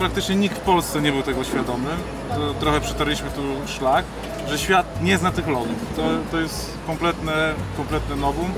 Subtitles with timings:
[0.00, 1.88] Praktycznie nikt w Polsce nie był tego świadomy.
[2.28, 4.04] To trochę przetarliśmy tu szlak,
[4.48, 5.74] że świat nie zna tych lodów.
[5.96, 8.52] To, to jest kompletne, kompletne nowum.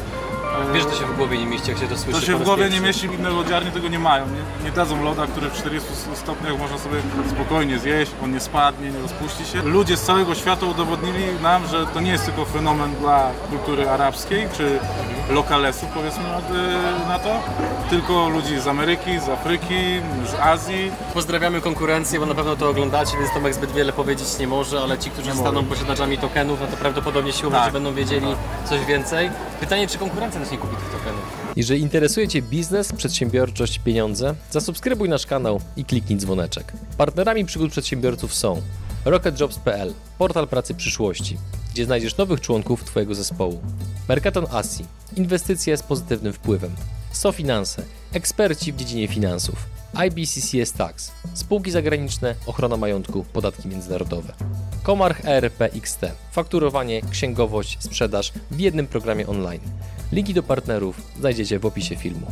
[0.74, 2.70] Wiesz, to się w głowie nie mieści, jak się to słyszy To się w głowie
[2.70, 4.26] nie mieści, inne lodziarnie tego nie mają.
[4.26, 6.96] Nie, nie dadzą loda, który w 40 stopniach można sobie
[7.30, 9.62] spokojnie zjeść, on nie spadnie, nie rozpuści się.
[9.62, 14.48] Ludzie z całego świata udowodnili nam, że to nie jest tylko fenomen dla kultury arabskiej,
[14.56, 14.78] czy
[15.30, 16.40] lokalesów powiedzmy na,
[17.08, 17.40] na to,
[17.90, 20.00] tylko ludzi z Ameryki, z Afryki,
[20.30, 20.90] z Azji.
[21.14, 24.98] Pozdrawiamy konkurencję, bo na pewno to oglądacie, więc Tomek zbyt wiele powiedzieć nie może, ale
[24.98, 27.72] ci, którzy staną posiadaczami tokenów, no to prawdopodobnie siłą Tak.
[27.72, 28.26] będą wiedzieli
[28.68, 29.30] coś więcej.
[29.60, 31.22] Pytanie, czy konkurencja też nie kupi tych tokenów?
[31.56, 36.72] Jeżeli interesuje Cię biznes, przedsiębiorczość, pieniądze, zasubskrybuj nasz kanał i kliknij dzwoneczek.
[36.98, 38.62] Partnerami przygód przedsiębiorców są
[39.04, 41.36] RocketJobs.pl, portal pracy przyszłości,
[41.72, 43.62] gdzie znajdziesz nowych członków Twojego zespołu.
[44.08, 44.84] Mercaton Asi,
[45.16, 46.70] inwestycje z pozytywnym wpływem.
[47.12, 49.66] SoFinanse, eksperci w dziedzinie finansów.
[50.06, 54.32] IBCCS Tax, spółki zagraniczne, ochrona majątku, podatki międzynarodowe.
[54.82, 56.00] Komarch ERP XT,
[56.32, 59.60] fakturowanie, księgowość, sprzedaż w jednym programie online.
[60.12, 62.26] Linki do partnerów znajdziecie w opisie filmu.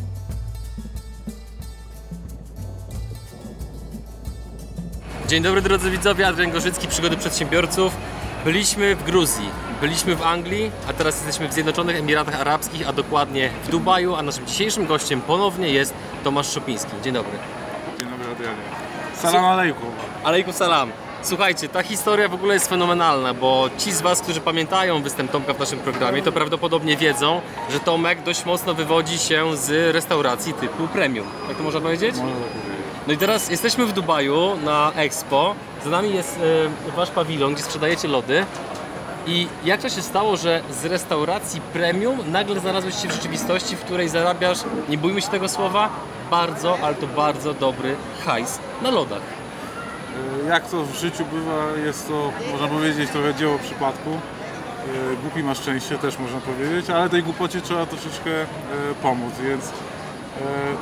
[5.31, 7.97] Dzień dobry drodzy widzowie, Adrian Gorzycki, Przygody Przedsiębiorców.
[8.45, 9.48] Byliśmy w Gruzji,
[9.81, 14.22] byliśmy w Anglii, a teraz jesteśmy w Zjednoczonych Emiratach Arabskich, a dokładnie w Dubaju, a
[14.22, 16.91] naszym dzisiejszym gościem ponownie jest Tomasz Szopiński.
[17.05, 17.33] Dzień dobry.
[17.98, 18.62] Dzień dobry, Adrianie.
[19.14, 19.89] Salam alejkum.
[20.25, 20.92] Alejkum salam.
[21.22, 25.55] Słuchajcie, ta historia w ogóle jest fenomenalna, bo ci z Was, którzy pamiętają występ Tomka
[25.55, 27.41] w naszym programie, to prawdopodobnie wiedzą,
[27.72, 31.27] że Tomek dość mocno wywodzi się z restauracji typu premium.
[31.48, 32.17] Tak to można powiedzieć?
[32.17, 32.69] Można powiedzieć.
[33.06, 35.55] No i teraz jesteśmy w Dubaju na Expo.
[35.84, 36.41] Za nami jest
[36.89, 38.47] e, wasz pawilon, gdzie sprzedajecie lody.
[39.27, 43.81] I jak to się stało, że z restauracji premium nagle znalazłeś się w rzeczywistości, w
[43.81, 45.89] której zarabiasz, nie bójmy się tego słowa,
[46.31, 49.23] bardzo, ale to bardzo dobry hajs na lodach.
[50.48, 54.11] Jak to w życiu bywa, jest to, można powiedzieć, trochę dzieło przypadku.
[54.11, 58.47] E, Głupi ma szczęście, też można powiedzieć, ale tej głupocie trzeba troszeczkę e,
[59.03, 59.65] pomóc, więc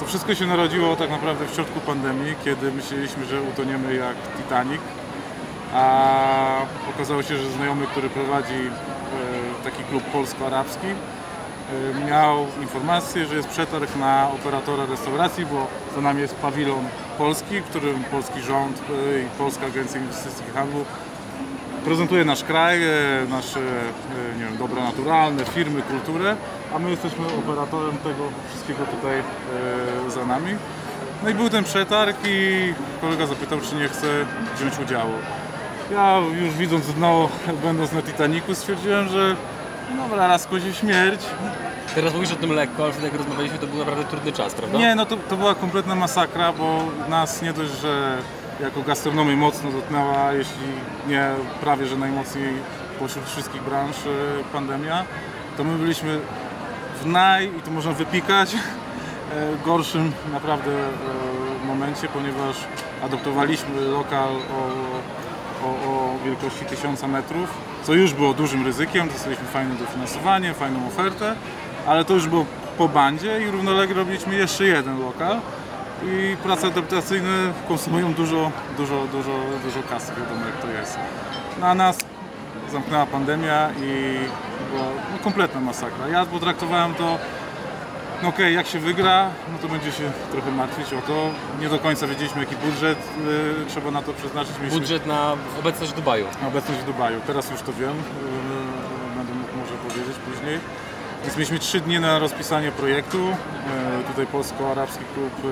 [0.00, 4.80] to wszystko się narodziło tak naprawdę w środku pandemii, kiedy myśleliśmy, że utoniemy jak Titanic,
[5.74, 6.60] a
[6.94, 13.48] okazało się, że znajomy, który prowadzi e, taki klub polsko-arabski, e, miał informację, że jest
[13.48, 16.84] przetarg na operatora restauracji, bo za nami jest pawilon
[17.18, 20.84] polski, w którym polski rząd e, i Polska Agencja Inwestycji i Handlu
[21.84, 22.88] prezentuje nasz kraj, e,
[23.30, 26.36] nasze e, nie wiem, dobra naturalne, firmy, kulturę,
[26.74, 30.54] a my jesteśmy operatorem tego wszystkiego tutaj e, za nami.
[31.22, 34.06] No i był ten przetarg i kolega zapytał, czy nie chce
[34.56, 35.12] wziąć udziału.
[35.92, 37.28] Ja już widząc dno,
[37.62, 39.36] będąc na Titaniku, stwierdziłem, że
[39.96, 41.20] dobra, raz kozie śmierć,
[41.94, 44.78] Teraz mówisz o tym lekko, ale wtedy jak rozmawialiśmy, to był naprawdę trudny czas, prawda?
[44.78, 48.18] Nie, no to, to była kompletna masakra, bo nas nie dość, że
[48.60, 50.66] jako gastronomię mocno dotknęła, jeśli
[51.08, 51.30] nie
[51.60, 52.52] prawie, że najmocniej
[52.98, 55.04] pośród wszystkich branż e, pandemia,
[55.56, 56.20] to my byliśmy
[57.02, 58.58] w naj, i to można wypikać, e,
[59.64, 62.56] gorszym naprawdę e, momencie, ponieważ
[63.04, 64.70] adoptowaliśmy lokal o,
[65.66, 67.48] o, o wielkości 1000 metrów,
[67.82, 71.34] co już było dużym ryzykiem, dostaliśmy fajne dofinansowanie, fajną ofertę,
[71.86, 72.46] ale to już było
[72.78, 75.40] po bandzie i równolegle robiliśmy jeszcze jeden lokal
[76.04, 79.32] i prace adaptacyjne konsumują dużo, dużo, dużo,
[79.64, 80.98] dużo kasy, wiadomo jak to jest.
[81.60, 81.98] Na nas
[82.72, 84.16] zamknęła pandemia i
[84.70, 86.08] była no, kompletna masakra.
[86.08, 87.18] Ja potraktowałem to,
[88.22, 91.30] no okej, jak się wygra, no to będzie się trochę martwić o to.
[91.60, 94.58] Nie do końca wiedzieliśmy jaki budżet y, trzeba na to przeznaczyć.
[94.58, 96.26] Mieliśmy Budżet na obecność w Dubaju.
[96.42, 97.20] na obecność w Dubaju.
[97.26, 100.58] Teraz już to wiem, yy, będę mógł może powiedzieć później.
[101.22, 103.18] Więc mieliśmy trzy dni na rozpisanie projektu.
[103.26, 105.50] Yy, Tutaj Polsko-Arabski Klub yy,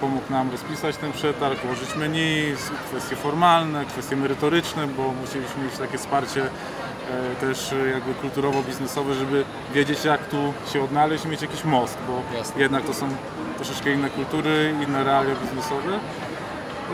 [0.00, 2.54] pomógł nam rozpisać ten przetarg, ułożyć menu,
[2.90, 10.04] kwestie formalne, kwestie merytoryczne, bo musieliśmy mieć takie wsparcie yy, też jakby kulturowo-biznesowe, żeby wiedzieć
[10.04, 12.62] jak tu się odnaleźć i mieć jakiś most, bo Jasne.
[12.62, 13.08] jednak to są
[13.56, 15.98] troszeczkę inne kultury, inne realia biznesowe.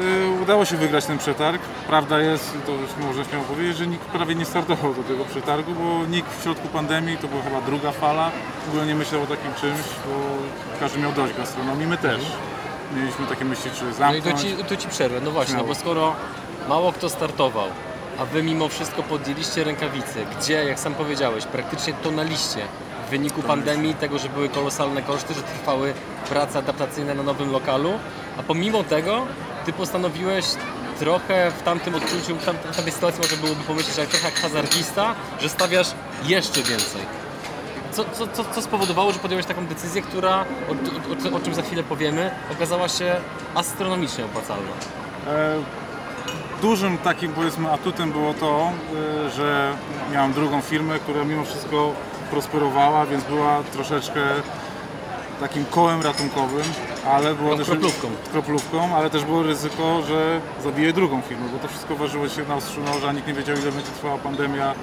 [0.00, 1.62] Y, Udało się wygrać ten przetarg.
[1.86, 5.72] Prawda jest, to już można śmiało powiedzieć, że nikt prawie nie startował do tego przetargu,
[5.74, 8.30] bo nikt w środku pandemii, to była chyba druga fala,
[8.66, 10.12] w ogóle nie myślał o takim czymś, bo
[10.80, 12.22] każdy miał dość gastronomii, my też.
[12.96, 14.42] Mieliśmy takie myśli, czy No i zamknąć.
[14.42, 16.14] tu ci, tu ci przerwę, no właśnie, no bo skoro
[16.68, 17.66] mało kto startował,
[18.18, 22.60] a wy mimo wszystko podjęliście rękawice, gdzie, jak sam powiedziałeś, praktycznie tonaliście
[23.06, 25.94] w wyniku pandemii, tego, że były kolosalne koszty, że trwały
[26.28, 27.92] prace adaptacyjne na nowym lokalu,
[28.38, 29.26] a pomimo tego
[29.66, 30.44] ty postanowiłeś
[30.98, 34.34] trochę w tamtym odczuciu, w, tam, w tamtej sytuacji można byłoby pomyśleć, jak trochę jak
[34.34, 35.88] hazardista, że stawiasz
[36.24, 37.00] jeszcze więcej.
[37.92, 41.62] co, co, co, co spowodowało, że podjąłeś taką decyzję, która, o, o, o czym za
[41.62, 43.16] chwilę powiemy, okazała się
[43.54, 44.70] astronomicznie opłacalna?
[45.26, 45.84] E,
[46.62, 48.72] Dużym takim powiedzmy atutem było to,
[49.26, 49.72] e, że
[50.12, 51.92] miałem drugą firmę, która mimo wszystko
[52.30, 54.20] prosperowała, więc była troszeczkę
[55.40, 56.62] takim kołem ratunkowym,
[57.06, 58.08] ale było No, też kroplówką.
[58.32, 62.54] kroplówką, ale też było ryzyko, że zabiję drugą firmę, bo to wszystko ważyło się na
[62.54, 64.74] ostrzu noża, nikt nie wiedział ile będzie trwała pandemia,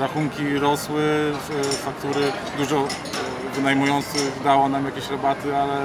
[0.00, 5.76] rachunki rosły, e, faktury, dużo e, wynajmujących dało nam jakieś rabaty, ale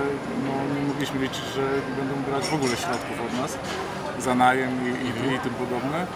[0.45, 1.61] no, nie mogliśmy liczyć, że
[1.97, 3.57] będą brać w ogóle środków od nas
[4.19, 6.07] za najem i, i, i tym podobne.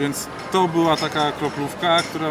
[0.00, 2.28] Więc to była taka kroplówka, która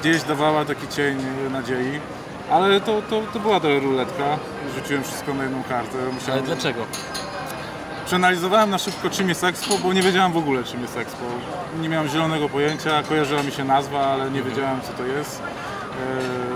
[0.00, 1.18] gdzieś dawała taki cień
[1.50, 2.00] nadziei.
[2.50, 4.38] Ale to, to, to była ta ruletka.
[4.74, 5.98] Rzuciłem wszystko na jedną kartę.
[6.02, 6.44] Ale Musiałem...
[6.44, 6.80] dlaczego?
[8.06, 11.24] Przeanalizowałem na szybko czym jest Expo, bo nie wiedziałem w ogóle czym jest Expo.
[11.80, 15.42] Nie miałem zielonego pojęcia, kojarzyła mi się nazwa, ale nie wiedziałem co to jest.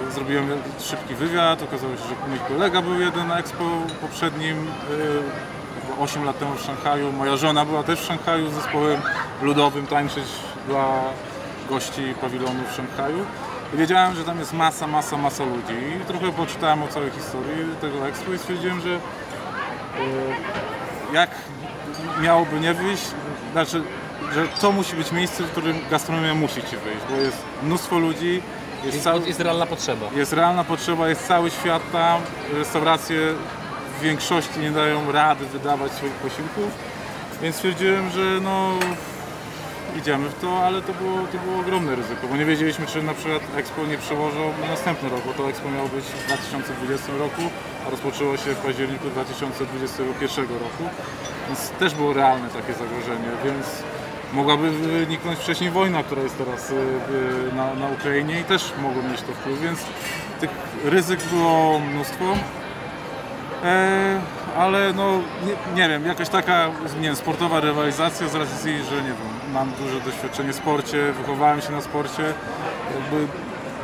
[0.08, 0.48] E, Zrobiłem
[0.80, 3.64] szybki wywiad, okazało się, że mój kolega był jeden na Expo
[4.00, 4.66] poprzednim,
[5.98, 7.12] e, 8 lat temu w Szanghaju.
[7.12, 9.00] Moja żona była też w Szanghaju z zespołem
[9.42, 10.24] ludowym tańczyć
[10.68, 10.84] dla
[11.68, 13.18] gości pawilonu w Szanghaju.
[13.72, 15.74] Wiedziałem, że tam jest masa, masa, masa ludzi.
[16.02, 18.98] I trochę poczytałem o całej historii tego Expo i stwierdziłem, że
[21.12, 21.30] jak
[22.20, 23.02] miałoby nie wyjść,
[23.52, 23.82] znaczy,
[24.34, 28.42] że to musi być miejsce, w którym gastronomia musi ci wyjść, bo jest mnóstwo ludzi,
[28.82, 30.06] jest, Jest, cały, jest realna potrzeba.
[30.16, 32.20] jest realna potrzeba, jest cały świat tam,
[32.54, 33.18] restauracje
[33.98, 36.70] w większości nie dają rady wydawać swoich posiłków,
[37.42, 38.70] więc stwierdziłem, że no
[39.98, 43.14] idziemy w to, ale to było, to było ogromne ryzyko, bo nie wiedzieliśmy, czy na
[43.14, 47.42] przykład Expo nie przełożą na następny rok, bo to Expo miało być w 2020 roku,
[47.86, 50.84] a rozpoczęło się w październiku 2021 roku,
[51.46, 53.66] więc też było realne takie zagrożenie, więc
[54.32, 59.02] mogłaby wyniknąć wcześniej wojna, która jest teraz y, y, na, na Ukrainie i też mogło
[59.02, 59.80] mieć to wpływ, więc
[60.40, 60.50] tych
[60.84, 62.24] ryzyk było mnóstwo.
[63.64, 64.20] E,
[64.56, 69.08] ale no nie, nie wiem, jakaś taka nie wiem, sportowa rywalizacja z racji, że nie
[69.08, 72.22] wiem, mam duże doświadczenie w sporcie, wychowałem się na sporcie,
[72.94, 73.26] jakby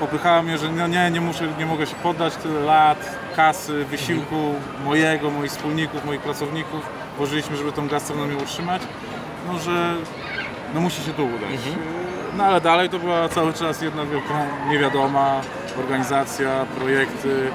[0.00, 4.54] popychała mnie, że no nie, nie muszę, nie mogę się poddać tyle lat, kasy, wysiłku
[4.84, 6.80] mojego, moich wspólników, moich pracowników,
[7.16, 8.82] włożyliśmy, żeby tą gastronomię utrzymać,
[9.46, 9.94] no że
[10.74, 11.60] no musi się to udać.
[12.36, 15.40] No ale dalej to była cały czas jedna wielka niewiadoma,
[15.78, 17.50] organizacja, projekty,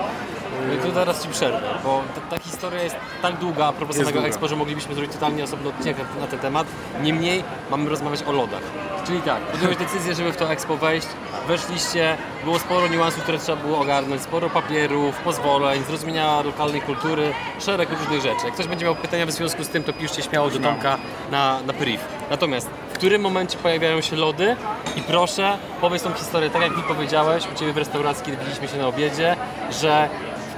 [0.67, 3.95] No i tu teraz Ci przerwę, bo ta, ta historia jest tak długa a propos
[3.95, 4.27] Jest samego.
[4.27, 6.67] Expo, że moglibyśmy zrobić totalnie osobny odcinek na, na ten temat.
[7.01, 8.61] Niemniej mamy rozmawiać o lodach.
[9.05, 11.07] Czyli tak, podjąłeś decyzję, żeby w to Expo wejść,
[11.47, 17.89] weszliście, było sporo niuansów, które trzeba było ogarnąć, sporo papierów, pozwoleń, zrozumienia lokalnej kultury, szereg
[17.89, 18.45] różnych rzeczy.
[18.45, 20.97] Jak ktoś będzie miał pytania w związku z tym, to piszcie śmiało do Tomka
[21.31, 22.03] na, na priv.
[22.29, 24.55] Natomiast w którym momencie pojawiają się lody
[24.95, 28.67] i proszę, powiedz tą historię, tak jak mi powiedziałeś, u Ciebie w restauracji, kiedy widzieliśmy
[28.67, 29.35] się na obiedzie,
[29.81, 30.09] że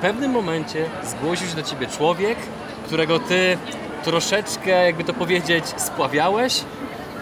[0.02, 2.38] pewnym momencie zgłosił się do Ciebie człowiek,
[2.86, 3.58] którego Ty
[4.04, 6.64] troszeczkę, jakby to powiedzieć, spławiałeś,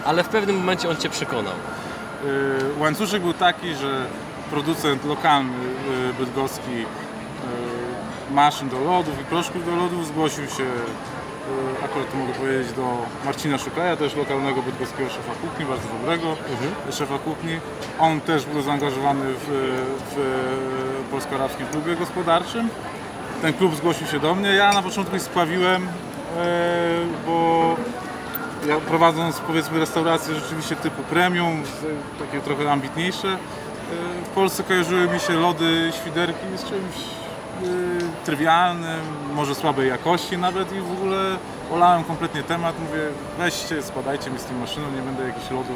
[0.04, 1.54] ale w pewnym momencie on Cię przekonał.
[2.24, 4.06] Y, Łańcuszek był taki, że
[4.50, 5.52] producent lokalny
[6.10, 6.72] y, bydgoski
[8.30, 10.64] y, maszyn do lodów i proszków do lodów zgłosił się,
[11.84, 16.36] akurat to mogę powiedzieć, do Marcina Szukaja, też lokalnego bydgoskiego szefa kuchni, bardzo dobrego
[16.92, 17.60] szefa kuchni.
[18.00, 19.46] On też był zaangażowany w,
[20.10, 22.68] w Polsko-Arabskim Klubie Gospodarczym.
[23.42, 24.48] Ten klub zgłosił się do mnie.
[24.48, 25.88] Ja na początku ich spławiłem, y,
[27.26, 27.76] bo
[28.68, 31.62] ja prowadząc powiedzmy restauracje rzeczywiście typu premium,
[32.18, 33.36] takie trochę ambitniejsze, y,
[34.24, 36.96] w Polsce kojarzyły mi się lody, świderki z czymś
[38.26, 39.00] y, trywialnym,
[39.34, 41.36] może słabej jakości nawet i w ogóle
[41.72, 43.00] olałem kompletnie temat, mówię
[43.38, 45.70] weźcie, spadajcie mi z tą maszyną, nie będę jakichś lodów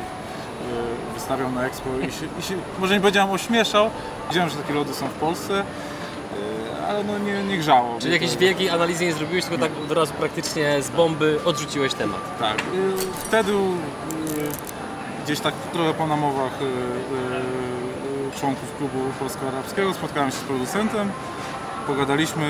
[1.11, 3.91] y, wystawiał na expo i się, i się może nie powiedziałem ośmieszał,
[4.29, 7.99] wiedziałem, że takie lody są w Polsce, y, ale no nie, nie grzało.
[8.01, 12.39] Czyli jakiejś wielkiej analizy nie zrobiłeś, tylko tak od razu praktycznie z bomby odrzuciłeś temat.
[12.39, 12.59] Tak.
[12.61, 12.63] y,
[13.29, 13.53] Wtedy
[15.25, 16.53] gdzieś tak trochę po namowach
[18.41, 21.11] członków klubu polsko-arabskiego spotkałem się z producentem.
[21.87, 22.45] Pogadaliśmy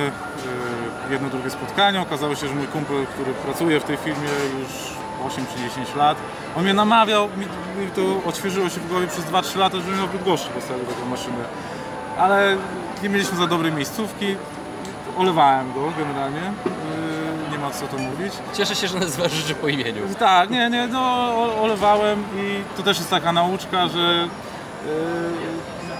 [1.09, 2.01] y, jedno drugie spotkanie.
[2.01, 4.29] Okazało się, że mój kumpel, który pracuje w tej firmie
[4.61, 4.71] już
[5.33, 6.17] 8 czy 10 lat,
[6.57, 7.47] on mnie namawiał, mi,
[7.97, 11.45] to odświeżyło się w głowie przez 2-3 lata, żebym miał Bydgoszczy postawił taką maszynę.
[12.19, 12.57] Ale
[13.03, 14.37] nie mieliśmy za dobrej miejscówki.
[15.19, 16.41] Olewałem go generalnie.
[16.41, 18.33] Y, Nie ma co to mówić.
[18.55, 20.03] Cieszę się, że nazywasz rzeczy po imieniu.
[20.19, 21.01] Tak, nie, nie, no
[21.63, 24.29] olewałem i to też jest taka nauczka, że
[24.87, 24.89] e,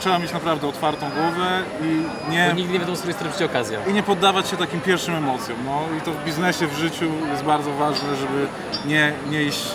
[0.01, 3.53] trzeba mieć naprawdę otwartą głowę i Bo nie, nigdy nie wiadomo, z której strony przyjdzie
[3.53, 3.79] okazja.
[3.87, 5.59] i nie poddawać się takim pierwszym emocjom.
[5.65, 8.47] No i to w biznesie, w życiu jest bardzo ważne, żeby
[8.87, 9.67] nie, nie iść,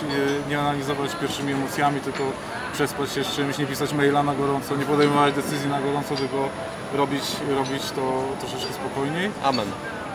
[0.46, 2.24] e, nie analizować pierwszymi emocjami, tylko
[2.72, 6.48] przespać się z czymś, nie pisać maila na gorąco, nie podejmować decyzji na gorąco, tylko
[6.94, 7.22] robić,
[7.56, 9.30] robić to troszeczkę spokojniej.
[9.44, 9.66] Amen.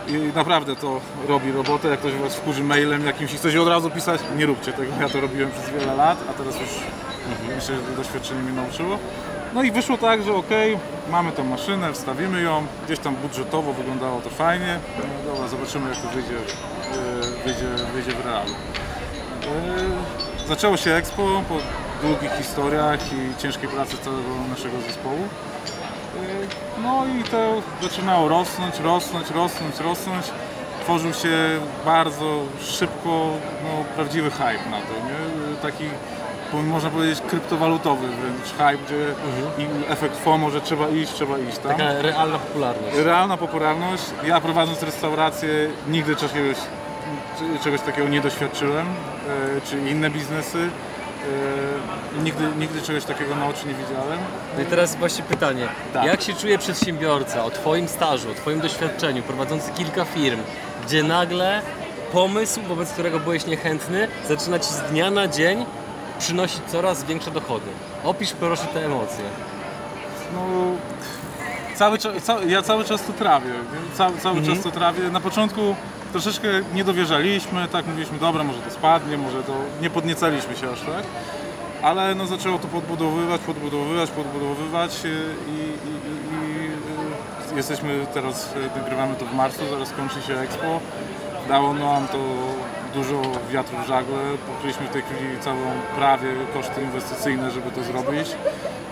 [0.08, 3.68] I naprawdę to robi robotę, jak ktoś was wkurzy mailem jakimś i chce się od
[3.68, 6.70] razu pisać, nie róbcie tego, ja to robiłem przez wiele lat, a teraz już
[7.56, 9.00] myślę, że doświadczenie mnie nauczyło.
[9.53, 10.50] No i wyszło tak, że ok,
[11.10, 15.98] mamy tą maszynę, wstawimy ją, gdzieś tam budżetowo wyglądało to fajnie, no dobra, zobaczymy jak
[15.98, 18.51] to wyjdzie, e, wyjdzie, wyjdzie w realu.
[18.51, 21.55] E, Zaczęło się Expo po
[22.08, 25.17] długich historiach i ciężkiej pracy całego naszego zespołu.
[25.17, 30.25] E, No i to zaczynało rosnąć, rosnąć, rosnąć, rosnąć.
[30.84, 31.29] Tworzył się
[31.86, 33.10] bardzo szybko
[33.63, 35.55] no, prawdziwy hype na to, nie?
[35.62, 35.84] Taki
[36.53, 39.05] można powiedzieć kryptowalutowy wręcz hype, gdzie
[39.63, 41.72] i efekt FOMO, że trzeba iść, trzeba iść tam.
[41.72, 42.98] Taka realna popularność.
[42.98, 44.03] Realna popularność.
[44.24, 45.50] Ja prowadząc restaurację
[45.88, 46.58] nigdy czegoś,
[47.63, 50.58] czegoś takiego nie doświadczyłem, e, czy inne biznesy.
[50.58, 54.20] E, Nigdy, nigdy czegoś takiego na oczy nie widziałem.
[54.58, 55.67] No i teraz właśnie pytanie.
[55.93, 56.05] Tak.
[56.05, 60.39] Jak się czuje przedsiębiorca o Twoim stażu, o Twoim doświadczeniu, prowadzący kilka firm,
[60.86, 61.62] gdzie nagle
[62.12, 65.65] pomysł, wobec którego byłeś niechętny, zaczyna Ci z dnia na dzień
[66.22, 67.66] przynosić coraz większe dochody?
[68.04, 69.25] Opisz proszę te emocje.
[70.34, 70.42] No,
[71.75, 73.50] cały, ca, ja cały czas to trawię.
[73.50, 73.96] nie?
[73.98, 75.10] Ca, cały czas to trawię.
[75.10, 75.75] Na początku
[76.12, 80.80] troszeczkę nie dowierzaliśmy, tak mówiliśmy, dobra, może to spadnie, może to nie podniecaliśmy się aż
[80.80, 81.04] tak.
[81.82, 85.08] Ale no, zaczęło to podbudowywać, podbudowywać, podbudowywać i,
[85.51, 85.60] i,
[85.90, 85.94] i,
[86.36, 90.80] i y, jesteśmy teraz, y, nagrywamy to w marcu, zaraz kończy się Expo.
[91.48, 92.18] Dało nam to
[92.94, 93.22] dużo
[93.52, 94.18] wiatru w żagle,
[94.48, 95.58] pokryliśmy w tej chwili całą
[95.96, 98.28] prawie koszty inwestycyjne, żeby to zrobić.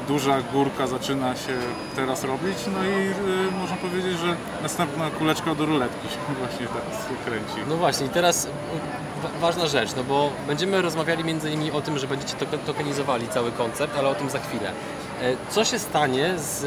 [0.07, 1.53] Duża górka zaczyna się
[1.95, 3.07] teraz robić, no i
[3.47, 7.69] y, można powiedzieć, że następna kuleczka do ruletki się właśnie teraz kręci.
[7.69, 8.49] No właśnie, i teraz y,
[9.23, 13.27] wa- ważna rzecz, no bo będziemy rozmawiali między innymi o tym, że będziecie to- tokenizowali
[13.27, 14.71] cały koncept, ale o tym za chwilę.
[15.21, 16.63] E, Co się stanie z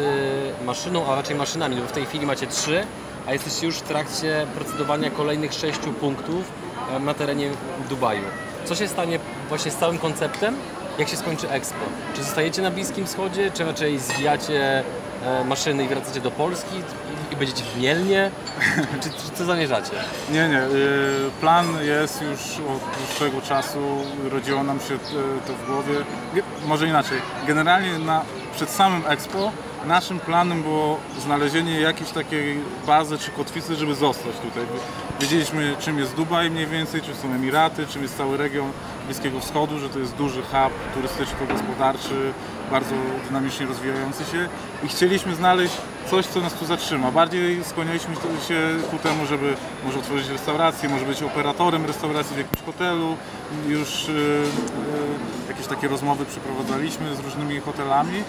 [0.60, 2.86] y, maszyną, a raczej maszynami, no bo w tej chwili macie trzy,
[3.26, 6.44] a jesteście już w trakcie procedowania kolejnych sześciu punktów
[7.00, 7.50] na terenie
[7.88, 8.22] Dubaju.
[8.64, 10.56] Co się stanie właśnie z całym konceptem,
[10.98, 11.84] jak się skończy Expo?
[12.14, 14.84] Czy zostajecie na Bliskim Wschodzie, czy raczej zwijacie
[15.24, 16.76] e, maszyny i wracacie do Polski
[17.32, 18.30] i, będziecie w Mielnie?
[19.02, 19.90] Czy, czy co zamierzacie?
[20.30, 20.62] Nie, nie.
[20.62, 23.78] y, Plan jest już od dłuższego czasu.
[24.30, 24.98] Rodziło nam się y,
[25.46, 25.94] to w głowie.
[26.66, 27.18] Może inaczej.
[27.46, 28.22] Generalnie na,
[28.54, 29.52] przed samym Expo
[29.86, 34.64] naszym planem było znalezienie jakiejś takiej bazy czy kotwicy, żeby zostać tutaj.
[35.20, 38.72] Wiedzieliśmy czym jest Dubaj mniej więcej, czym są Emiraty, czym jest cały region
[39.06, 42.32] Bliskiego Wschodu, że to jest duży hub turystyczno-gospodarczy,
[42.70, 42.94] bardzo
[43.26, 44.48] dynamicznie rozwijający się
[44.84, 45.74] i chcieliśmy znaleźć
[46.10, 47.10] coś, co nas tu zatrzyma.
[47.10, 48.14] Bardziej skłanialiśmy
[48.48, 48.58] się
[48.90, 53.16] ku temu, żeby może otworzyć restaurację, może być operatorem restauracji w jakimś hotelu.
[53.68, 58.22] Już y, y, jakieś takie rozmowy przeprowadzaliśmy z różnymi hotelami,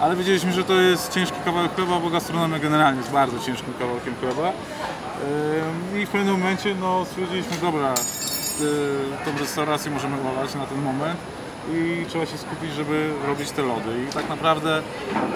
[0.00, 4.14] ale wiedzieliśmy, że to jest ciężki kawałek chleba, bo gastronomia generalnie jest bardzo ciężkim kawałkiem
[4.20, 4.52] chleba.
[6.02, 11.20] I w pewnym momencie no, stwierdziliśmy, dobra, y, tą restaurację możemy olać na ten moment
[11.72, 14.04] i trzeba się skupić, żeby robić te lody.
[14.10, 14.82] I tak naprawdę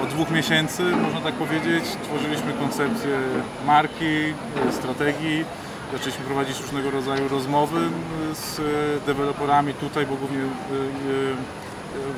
[0.03, 3.19] od dwóch miesięcy, można tak powiedzieć, tworzyliśmy koncepcję
[3.67, 4.15] marki,
[4.69, 5.45] y, strategii.
[5.93, 8.61] Zaczęliśmy prowadzić różnego rodzaju rozmowy y, z
[9.07, 10.41] deweloperami tutaj, bo głównie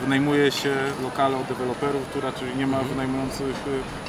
[0.00, 3.57] wynajmuje się lokale od deweloperów, tu raczej nie ma wynajmujących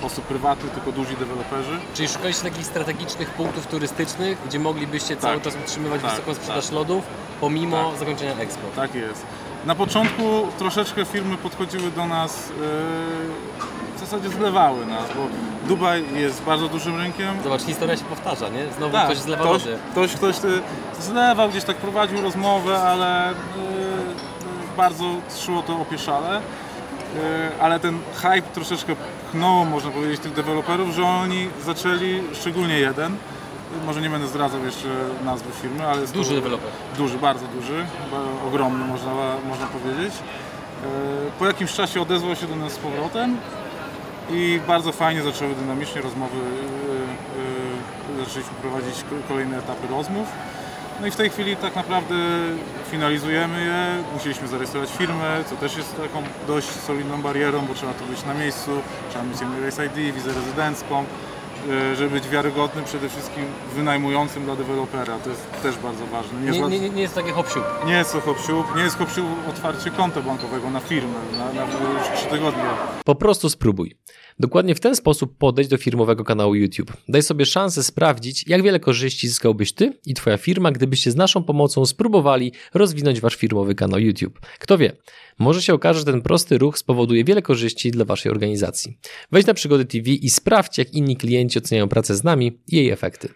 [0.01, 1.79] y, osób prywatnych, tylko duzi deweloperzy.
[1.93, 6.74] Czyli szukaliście takich strategicznych punktów turystycznych, gdzie moglibyście cały czas utrzymywać tak, wysoką sprzedaż tak.
[6.74, 7.03] lodów,
[7.41, 8.00] pomimo Tak.
[8.00, 8.67] zakończenia Expo.
[8.75, 9.25] Tak jest.
[9.65, 10.24] Na początku
[10.57, 12.55] troszeczkę firmy podchodziły do nas, yy,
[13.95, 15.27] w zasadzie zlewały nas, bo
[15.67, 17.36] Dubaj jest bardzo dużym rynkiem.
[17.43, 18.74] Zobacz, historia się powtarza, nie?
[18.77, 19.77] Znowu Tak, ktoś zlewa ktoś, lody.
[19.91, 20.62] ktoś, ktoś y,
[21.00, 23.36] zlewał, gdzieś tak prowadził rozmowę, ale y, y,
[24.77, 25.05] bardzo
[25.46, 26.38] szło to opieszale.
[26.38, 26.41] Y,
[27.62, 28.96] ale ten hype troszeczkę
[29.29, 33.15] pchnął, można powiedzieć, tych deweloperów, że oni zaczęli, szczególnie jeden,
[33.86, 34.88] może nie będę zdradzał jeszcze
[35.25, 36.70] nazwy firmy, ale jest Duży to, deweloper.
[36.98, 37.86] Duży, bardzo duży,
[38.48, 39.12] ogromny można,
[39.50, 40.13] można powiedzieć.
[40.13, 43.38] Y, Po jakimś czasie odezwał się do nas z powrotem
[44.32, 46.38] i bardzo fajnie zaczęły dynamicznie rozmowy,
[48.17, 50.27] yy, zaczęliśmy prowadzić ko- kolejne etapy rozmów.
[51.01, 52.15] No i w tej chwili tak naprawdę
[52.91, 58.05] finalizujemy je, musieliśmy zarejestrować firmę, co też jest taką dość solidną barierą, bo trzeba tu
[58.05, 58.71] być na miejscu,
[59.09, 61.05] trzeba mieć Emirates ID, wizę rezydencką,
[61.67, 66.41] yy, żeby być wiarygodnym przede wszystkim wynajmującym dla dewelopera, to jest też bardzo ważne.
[66.41, 67.47] Nie, nie, nie, nie jest takie hop
[67.85, 68.37] nie jest to hop
[68.75, 69.09] nie jest hop
[69.49, 72.63] otwarcie konta bankowego na firmę, na, na już 3 tygodnie.
[73.05, 73.95] Po prostu spróbuj.
[74.39, 76.94] Dokładnie w ten sposób podejdź do firmowego kanału YouTube.
[77.10, 81.44] Daj sobie szansę sprawdzić, jak wiele korzyści zyskałbyś ty i twoja firma, gdybyście z naszą
[81.44, 84.39] pomocą spróbowali rozwinąć wasz firmowy kanał YouTube.
[84.60, 84.92] Kto wie,
[85.39, 88.98] może się okaże, że ten prosty ruch spowoduje wiele korzyści dla waszej organizacji.
[89.32, 92.89] Wejdź na Przygody TV i sprawdź, jak inni klienci oceniają pracę z nami i jej
[92.89, 93.30] efekty.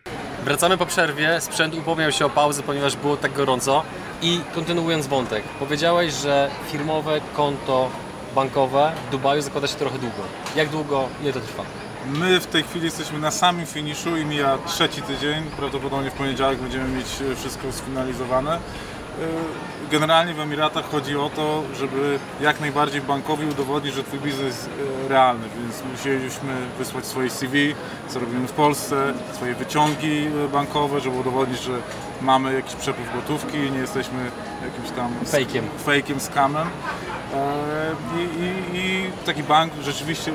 [0.46, 1.42] Wracamy po przerwie.
[1.42, 3.84] Sprzęt upomniał się o pauzę, ponieważ było tak gorąco.
[4.22, 7.90] I kontynuując wątek, powiedziałeś, że firmowe konto
[8.36, 10.24] bankowe w Dubaju zakłada się trochę długo.
[10.56, 11.64] Jak długo, ile to trwa?
[12.06, 15.44] My w tej chwili jesteśmy na samym finiszu i mija trzeci tydzień.
[15.58, 18.60] Prawdopodobnie w poniedziałek będziemy mieć wszystko sfinalizowane.
[19.92, 24.70] Generalnie w Emiratach chodzi o to, żeby jak najbardziej bankowi udowodnić, że Twój biznes jest
[25.06, 27.76] e, realny, więc musieliśmy wysłać swoje CV,
[28.08, 31.72] co robimy w Polsce, swoje wyciągi e, bankowe, żeby udowodnić, że
[32.22, 34.32] mamy jakiś przepływ gotówki, nie jesteśmy
[34.64, 35.66] jakimś tam Fejkiem.
[35.86, 36.68] fejkiem, scamem.
[37.34, 40.32] E, I, i, I taki bank rzeczywiście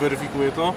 [0.00, 0.74] weryfikuje to.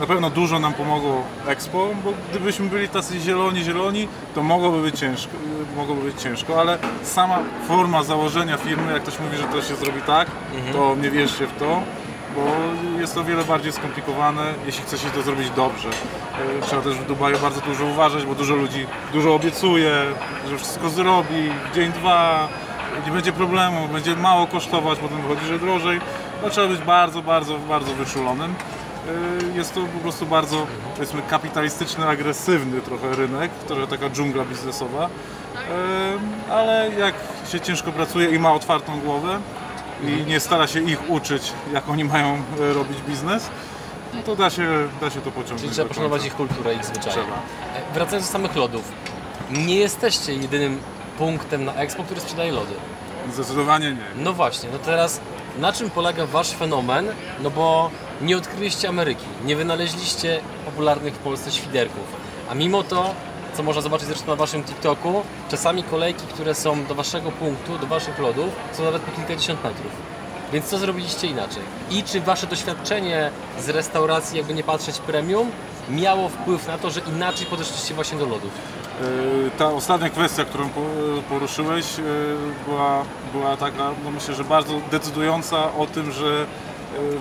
[0.00, 4.98] Na pewno dużo nam pomogło Expo, bo gdybyśmy byli tacy zieloni, zieloni, to mogłoby być
[4.98, 5.32] ciężko,
[5.76, 7.38] mogłoby być ciężko, ale sama
[7.68, 10.28] forma założenia firmy, jak ktoś mówi, że to się zrobi tak,
[10.72, 11.82] to nie wierzcie w to,
[12.34, 12.40] bo
[13.00, 15.88] jest to wiele bardziej skomplikowane, jeśli chce się to zrobić dobrze.
[15.88, 19.92] E, Trzeba też w Dubaju bardzo dużo uważać, bo dużo ludzi dużo obiecuje,
[20.50, 22.48] że wszystko zrobi dzień, dwa,
[23.06, 26.00] nie będzie problemu, będzie mało kosztować, potem wychodzi, że drożej.
[26.42, 28.54] No, trzeba być bardzo, bardzo, bardzo wyczulonym.
[29.06, 35.08] Yy, Jest to po prostu bardzo, powiedzmy, kapitalistyczny, agresywny trochę rynek, trochę taka dżungla biznesowa.
[35.54, 37.14] Yy, Ale jak
[37.52, 39.40] się ciężko pracuje i ma otwartą głowę
[40.04, 43.50] i nie stara się ich uczyć, jak oni mają e, robić biznes,
[44.14, 45.60] no to da się, da się to pociągnąć.
[45.60, 47.12] Czyli trzeba poszanować ich kulturę, ich zwyczaje.
[47.12, 47.26] Trzeba.
[47.90, 48.82] E, Wracając do samych lodów.
[49.50, 50.80] Nie jesteście jedynym
[51.18, 52.72] punktem na Expo, który sprzedaje lody.
[53.32, 54.22] Zdecydowanie nie.
[54.24, 55.20] No właśnie, no teraz
[55.58, 57.06] na czym polega wasz fenomen?
[57.42, 57.90] No bo
[58.20, 62.04] nie odkryliście Ameryki, nie wynaleźliście popularnych w Polsce świderków,
[62.50, 63.14] a mimo to,
[63.56, 67.86] co można zobaczyć zresztą na waszym TikToku, czasami kolejki, które są do waszego punktu, do
[67.86, 69.92] waszych lodów, są nawet po kilkadziesiąt metrów.
[70.52, 71.62] Więc co zrobiliście inaczej?
[71.90, 75.50] I czy wasze doświadczenie z restauracji, jakby nie patrzeć premium,
[75.90, 78.50] miało wpływ na to, że inaczej podeszliście właśnie do lodów?
[79.00, 80.80] E, Ta ostatnia kwestia, którą po-
[81.28, 82.02] poruszyłeś, e,
[82.66, 86.46] była, była taka, no myślę, że bardzo decydująca o tym, że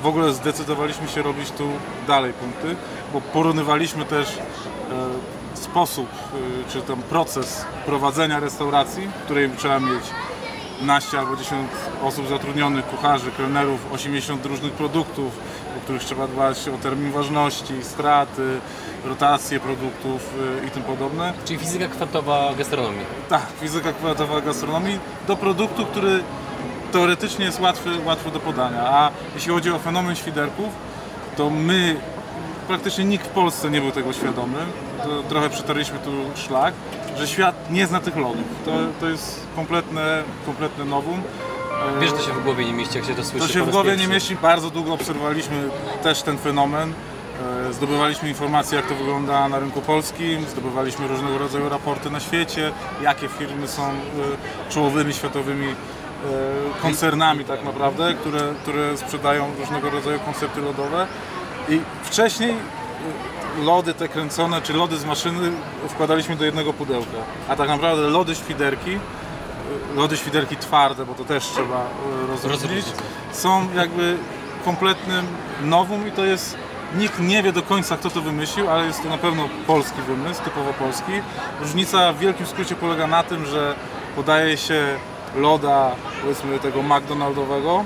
[0.01, 1.67] w ogóle zdecydowaliśmy się robić tu
[2.07, 2.75] dalej punkty,
[3.13, 10.03] bo porównywaliśmy też e, sposób, e, czy ten proces prowadzenia restauracji, w której trzeba mieć
[10.81, 11.69] naście albo 10
[12.03, 15.37] osób zatrudnionych, kucharzy, kelnerów, 80 różnych produktów,
[15.77, 18.59] o których trzeba dbać o termin ważności, straty,
[19.05, 21.33] rotację produktów y, i tym podobne.
[21.45, 23.05] Czyli fizyka kwantowa gastronomii.
[23.29, 26.23] Tak, fizyka kwadratowa gastronomii do produktu, który
[26.91, 28.81] teoretycznie jest łatwy, łatwy do podania.
[28.81, 30.69] A jeśli chodzi o fenomen świderków,
[31.37, 31.95] to my,
[32.67, 34.57] praktycznie nikt w Polsce nie był tego świadomy.
[35.03, 36.73] To trochę przetarliśmy tu szlak,
[37.17, 38.43] że świat nie zna tych lodów.
[38.65, 41.21] To, to jest kompletne, kompletne nowum.
[42.01, 43.97] Wiesz, to się w głowie nie mieści, jak się to słyszy To się w głowie
[43.97, 44.35] nie mieści.
[44.35, 45.69] Bardzo długo obserwowaliśmy
[46.03, 46.93] też ten fenomen.
[47.69, 52.71] E, Zdobywaliśmy informacje, jak to wygląda na rynku polskim, zdobywaliśmy różnego rodzaju raporty na świecie,
[53.01, 53.93] jakie firmy są e,
[54.69, 55.75] czołowymi światowymi e,
[56.81, 61.07] koncernami tak naprawdę, które, które sprzedają różnego rodzaju koncepty lodowe.
[61.69, 65.51] I wcześniej e, lody te kręcone, czy lody z maszyny
[65.89, 67.17] wkładaliśmy do jednego pudełka.
[67.49, 68.99] A tak naprawdę lody świderki
[69.95, 71.85] lody świderki twarde, bo to też trzeba
[72.27, 72.85] rozróżnić, Rozróżnić.
[73.31, 74.17] są jakby
[74.65, 75.27] kompletnym
[75.63, 76.57] nowum i to jest,
[76.97, 80.43] nikt nie wie do końca kto to wymyślił, ale jest to na pewno polski wymysł,
[80.43, 81.11] typowo polski.
[81.61, 83.75] Różnica w wielkim skrócie polega na tym, że
[84.15, 84.85] podaje się
[85.35, 87.83] loda powiedzmy tego McDonaldowego,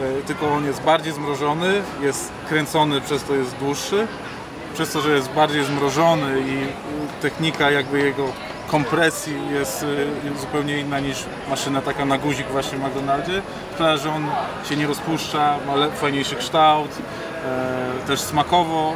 [0.00, 4.06] e, tylko on jest bardziej zmrożony, jest kręcony, przez to jest dłuższy,
[4.74, 6.66] przez to, że jest bardziej zmrożony i
[7.22, 8.28] technika jakby jego
[8.66, 13.42] kompresji jest y, zupełnie inna niż maszyna taka na guzik właśnie w McDonaldzie.
[13.74, 14.26] Sprawia, że on
[14.68, 16.90] się nie rozpuszcza, ma fajniejszy kształt,
[17.44, 18.94] e, też smakowo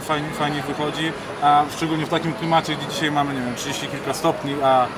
[0.00, 1.12] fajnie, fajnie wychodzi,
[1.42, 4.88] a szczególnie w takim klimacie, gdzie dzisiaj mamy, nie wiem, 30 kilka stopni, a e,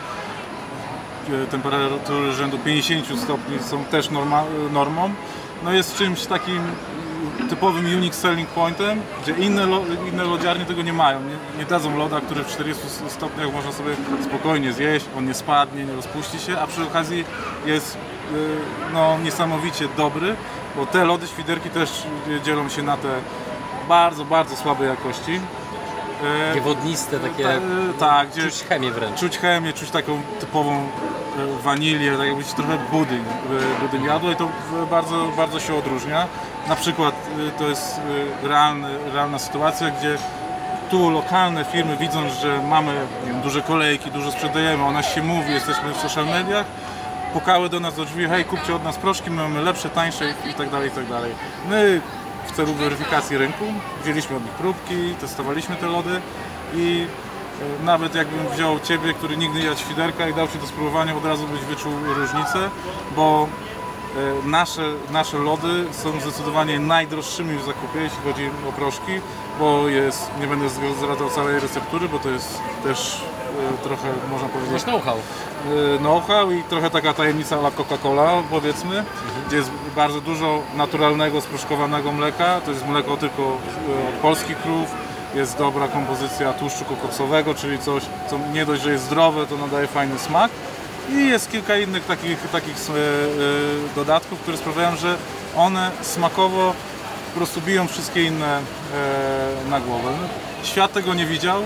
[1.50, 5.10] temperatury rzędu 50 stopni są też norma, normą,
[5.64, 6.62] no jest czymś takim
[7.50, 11.20] typowym unique selling pointem, gdzie inne, lo, inne lodziarnie tego nie mają.
[11.20, 13.90] Nie, nie dadzą loda, który w 40 stopniach można sobie
[14.24, 17.24] spokojnie zjeść, on nie spadnie, nie rozpuści się, a przy okazji
[17.66, 17.98] jest y,
[18.92, 20.36] no, niesamowicie dobry,
[20.76, 21.90] bo te lody świderki też
[22.44, 23.08] dzielą się na te
[23.88, 25.40] bardzo, bardzo słabej jakości.
[26.24, 27.50] E, Takie wodniste, takie ta-
[28.06, 29.20] tak, gdzie czuć chemię wręcz.
[29.20, 33.24] czuć chemię, czuć taką typową e, wanilię, tak jakby się trochę budyń,
[33.78, 36.26] e, budyń jadło i to e, bardzo, bardzo się odróżnia.
[36.68, 37.14] Na przykład
[37.48, 38.00] e, to jest
[38.44, 40.18] e, realny, realna sytuacja, gdzie
[40.90, 42.92] tu lokalne firmy widząc, że mamy
[43.26, 46.66] wiem, duże kolejki, dużo sprzedajemy, o nas się mówi, jesteśmy w social mediach,
[47.32, 50.54] pukały do nas do drzwi, hej kupcie od nas proszki, my mamy lepsze, tańsze i
[50.54, 51.32] tak dalej, i tak dalej.
[51.68, 52.00] My
[52.46, 53.64] w celu weryfikacji rynku.
[54.02, 56.20] Wzięliśmy od nich próbki, testowaliśmy te lody
[56.74, 57.06] i
[57.80, 61.16] e, nawet jakbym wziął Ciebie, który nigdy nie jadł świderka i dał Ci do spróbowania,
[61.16, 62.70] od razu byś wyczuł różnicę,
[63.16, 63.48] bo
[64.44, 69.12] e, nasze, nasze lody są zdecydowanie najdroższymi w zakupie, jeśli chodzi o proszki,
[69.58, 73.20] bo jest, nie będę zdradzał całej receptury, bo to jest też
[73.82, 75.16] trochę, można powiedzieć, know-how.
[75.16, 79.04] y, know-how i trochę taka tajemnica la Coca-Cola powiedzmy,
[79.46, 82.60] gdzie jest bardzo dużo naturalnego, sproszkowanego mleka.
[82.60, 84.88] To jest mleko tylko y, od polskich krów.
[85.34, 89.86] Jest dobra kompozycja tłuszczu kokosowego, czyli coś, co nie dość, że jest zdrowe, to nadaje
[89.86, 90.50] fajny smak.
[91.10, 95.16] I jest kilka innych takich, takich y, dodatków, które sprawiają, że
[95.56, 96.74] one smakowo
[97.32, 98.60] po prostu biją wszystkie inne
[99.70, 100.10] na głowę.
[100.62, 101.62] Świat tego nie widział,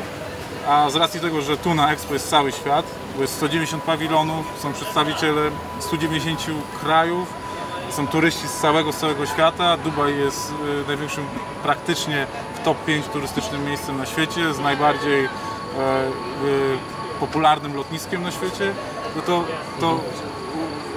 [0.69, 4.47] a z racji tego, że tu na Expo jest cały świat, bo jest 190 pawilonów,
[4.59, 5.51] są przedstawiciele
[5.81, 6.41] 190
[6.81, 7.29] krajów,
[7.91, 9.77] są turyści z całego, z całego świata.
[9.77, 10.53] Dubaj jest
[10.85, 11.25] y, największym
[11.63, 15.31] praktycznie w top 5 turystycznym miejscem na świecie, z najbardziej e, y,
[17.21, 18.75] popularnym lotniskiem na świecie.
[19.17, 19.45] No to,
[19.81, 20.01] to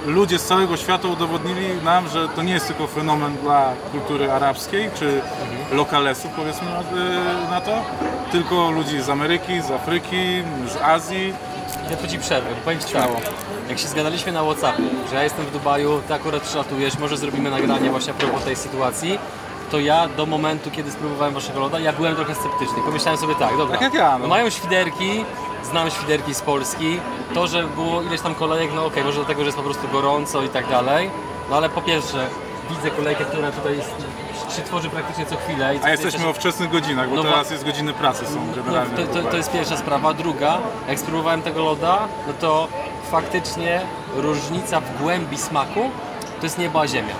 [0.08, 4.90] ludzie z całego świata udowodnili nam, że to nie jest tylko fenomen dla kultury arabskiej
[4.98, 5.20] czy
[5.72, 7.84] lokalesów powiedzmy na, y, na to,
[8.32, 10.42] tylko ludzi z Ameryki, z Afryki,
[10.72, 11.34] z Azji.
[11.90, 13.08] Ja tu Ci przerwę, powiem Ci tak.
[13.68, 17.50] Jak się zgadaliśmy na Whatsappie, że ja jestem w Dubaju, Ty akurat przylatujesz, może zrobimy
[17.50, 19.18] nagranie właśnie a propos tej sytuacji,
[19.70, 22.82] to ja do momentu, kiedy spróbowałem Waszego loda, ja byłem trochę sceptyczny.
[22.84, 24.28] Pomyślałem sobie tak, dobra, Tak jak ja, no.
[24.28, 25.24] mają świderki,
[25.70, 27.00] znam świderki z Polski,
[27.34, 30.42] to, że było ileś tam kolejek, no okej, może dlatego, że jest po prostu gorąco
[30.42, 31.10] i tak dalej,
[31.50, 32.26] no ale po pierwsze,
[32.70, 33.90] widzę kolejkę, która tutaj jest,
[34.56, 35.76] się tworzy praktycznie co chwilę.
[35.76, 38.62] I co A jesteśmy o wczesnych godzinach, bo No teraz jest godziny pracy są no,
[38.62, 38.96] generalnie.
[38.96, 40.14] to, to, to jest pierwsza sprawa.
[40.14, 42.68] Druga, jak spróbowałem tego loda, no to
[43.10, 43.80] faktycznie
[44.16, 45.90] różnica w głębi smaku
[46.40, 47.14] to jest nieba a ziemia.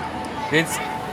[0.51, 0.69] Więc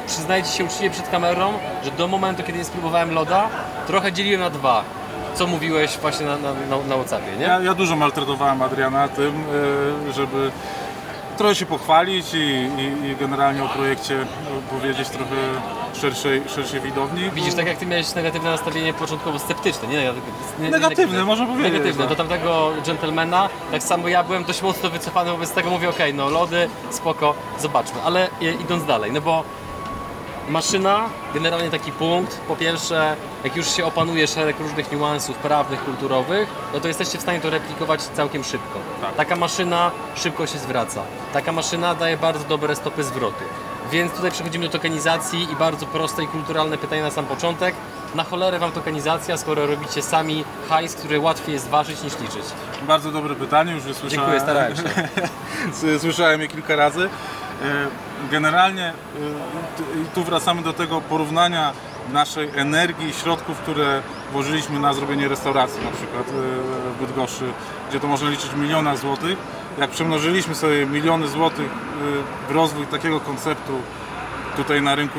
[0.06, 1.52] przyznaję Ci się uczciwie przed kamerą,
[1.84, 3.48] że do momentu, kiedy nie spróbowałem loda,
[3.86, 4.84] trochę dzieliłem na dwa.
[5.34, 7.44] Co mówiłeś właśnie na, na, na, na Whatsappie, nie?
[7.44, 9.44] Ja, ja dużo maltretowałem Adriana tym,
[10.08, 10.50] y, żeby
[11.36, 14.26] trochę się pochwalić i, i, i generalnie o projekcie
[14.70, 15.36] powiedzieć trochę
[16.00, 17.30] szerszej, szerszej widowni.
[17.30, 20.12] Widzisz, tak jak ty miałeś negatywne nastawienie początkowo sceptyczne, nie?
[20.58, 22.10] nie Negatywne, można powiedzieć, Negatywne, no.
[22.10, 26.30] do tamtego gentlemana, tak samo ja byłem dość mocno wycofany wobec tego, mówię, okej, no
[26.30, 28.02] lody, spoko, zobaczmy.
[28.04, 28.28] Ale
[28.60, 29.44] idąc dalej, no bo
[30.48, 36.48] maszyna, generalnie taki punkt, po pierwsze, jak już się opanuje szereg różnych niuansów prawnych, kulturowych,
[36.74, 38.78] no to jesteście w stanie to replikować całkiem szybko.
[39.00, 39.14] Tak.
[39.14, 41.02] Taka maszyna szybko się zwraca.
[41.32, 43.44] Taka maszyna daje bardzo dobre stopy zwrotu.
[43.92, 47.74] Więc tutaj przechodzimy do tokenizacji i bardzo proste i kulturalne pytanie na sam początek.
[48.14, 52.44] Na cholerę Wam tokenizacja, skoro robicie sami hajs, który łatwiej jest ważyć niż liczyć?
[52.82, 54.10] Bardzo dobre pytanie, już je słyszałem.
[54.10, 54.82] Dziękuję, starałem się.
[55.98, 57.08] Słyszałem je kilka razy.
[57.62, 58.92] E, Generalnie e,
[60.14, 61.72] tu wracamy do tego porównania
[62.12, 66.32] naszej energii i środków, które włożyliśmy na zrobienie restauracji na przykład e,
[66.92, 67.44] w Bydgoszczy,
[67.88, 69.38] gdzie to można liczyć w milionach złotych.
[69.78, 71.70] Jak przemnożyliśmy sobie miliony złotych
[72.48, 73.72] w rozwój takiego konceptu
[74.56, 75.18] tutaj na rynku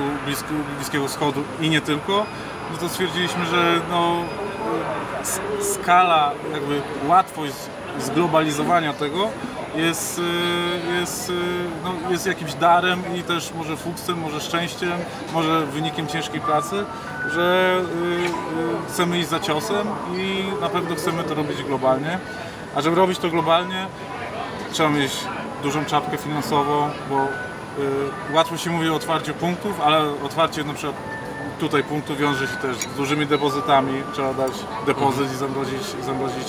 [0.78, 2.26] Bliskiego Wschodu i nie tylko,
[2.72, 4.16] no to stwierdziliśmy, że no,
[5.62, 7.54] skala, jakby łatwość
[8.00, 9.30] zglobalizowania tego
[9.76, 11.34] jest, y, jest, y,
[11.84, 15.00] no, jest jakimś darem i też może fuksem, może szczęściem,
[15.34, 16.86] może wynikiem ciężkiej pracy,
[17.34, 17.78] że
[18.88, 22.20] y, chcemy iść za ciosem i na pewno chcemy to robić globalnie.
[22.76, 23.88] A żeby robić to globalnie,
[24.72, 25.12] trzeba mieć
[25.64, 27.28] dużą czapkę finansową, bo
[28.34, 30.96] łatwo się mówi o otwarciu punktów, ale otwarcie na przykład
[31.60, 34.52] tutaj punktu wiąże się też z dużymi depozytami, trzeba dać
[34.86, 36.48] depozyt i zamrozić, zamrozić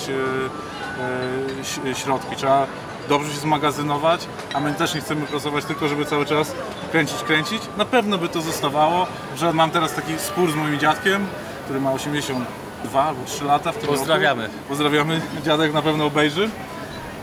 [1.93, 2.35] środki.
[2.35, 2.67] Trzeba
[3.09, 4.21] dobrze się zmagazynować,
[4.53, 6.51] a my też nie chcemy pracować tylko, żeby cały czas
[6.91, 7.61] kręcić, kręcić.
[7.77, 9.07] Na pewno by to zostawało,
[9.37, 11.25] że mam teraz taki spór z moim dziadkiem,
[11.63, 14.43] który ma 82 albo 3 lata w tym Pozdrawiamy.
[14.43, 14.55] Roku.
[14.69, 15.21] Pozdrawiamy.
[15.43, 16.49] Dziadek na pewno obejrzy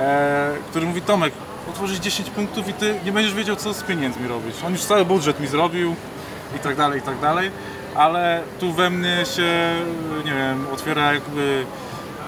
[0.00, 1.32] e, który mówi Tomek,
[1.70, 4.56] otworzysz 10 punktów i ty nie będziesz wiedział co z pieniędzmi robić.
[4.66, 5.94] On już cały budżet mi zrobił
[6.56, 7.50] i tak dalej, i tak dalej,
[7.94, 9.74] ale tu we mnie się,
[10.24, 11.66] nie wiem, otwiera jakby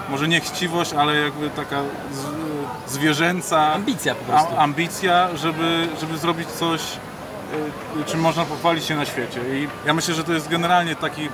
[0.09, 1.81] może nie chciwość, ale jakby taka
[2.87, 4.53] z, zwierzęca Ambicja po prostu.
[4.57, 6.81] a- ambicja, żeby, żeby zrobić coś,
[8.01, 9.41] y, czym można pochwalić się na świecie.
[9.53, 11.29] I ja myślę, że to jest generalnie taki y,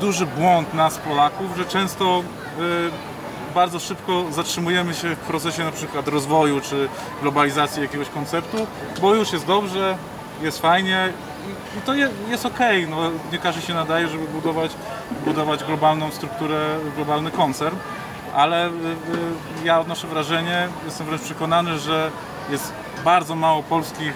[0.00, 2.22] duży błąd nas Polaków, że często
[2.60, 6.88] y, bardzo szybko zatrzymujemy się w procesie na przykład rozwoju czy
[7.22, 8.66] globalizacji jakiegoś konceptu,
[9.00, 9.96] bo już jest dobrze,
[10.42, 11.08] jest fajnie
[11.86, 12.86] to je, jest okej.
[12.88, 12.96] No,
[13.32, 14.70] nie każdy się nadaje, żeby budować,
[15.24, 17.76] budować globalną strukturę, globalny koncern,
[18.34, 22.10] ale y, y, ja odnoszę wrażenie, jestem wręcz przekonany, że
[22.50, 22.72] jest
[23.04, 24.12] bardzo mało polskich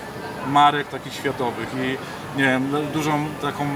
[0.48, 1.96] marek takich światowych i
[2.38, 3.68] nie wiem, dużą taką y,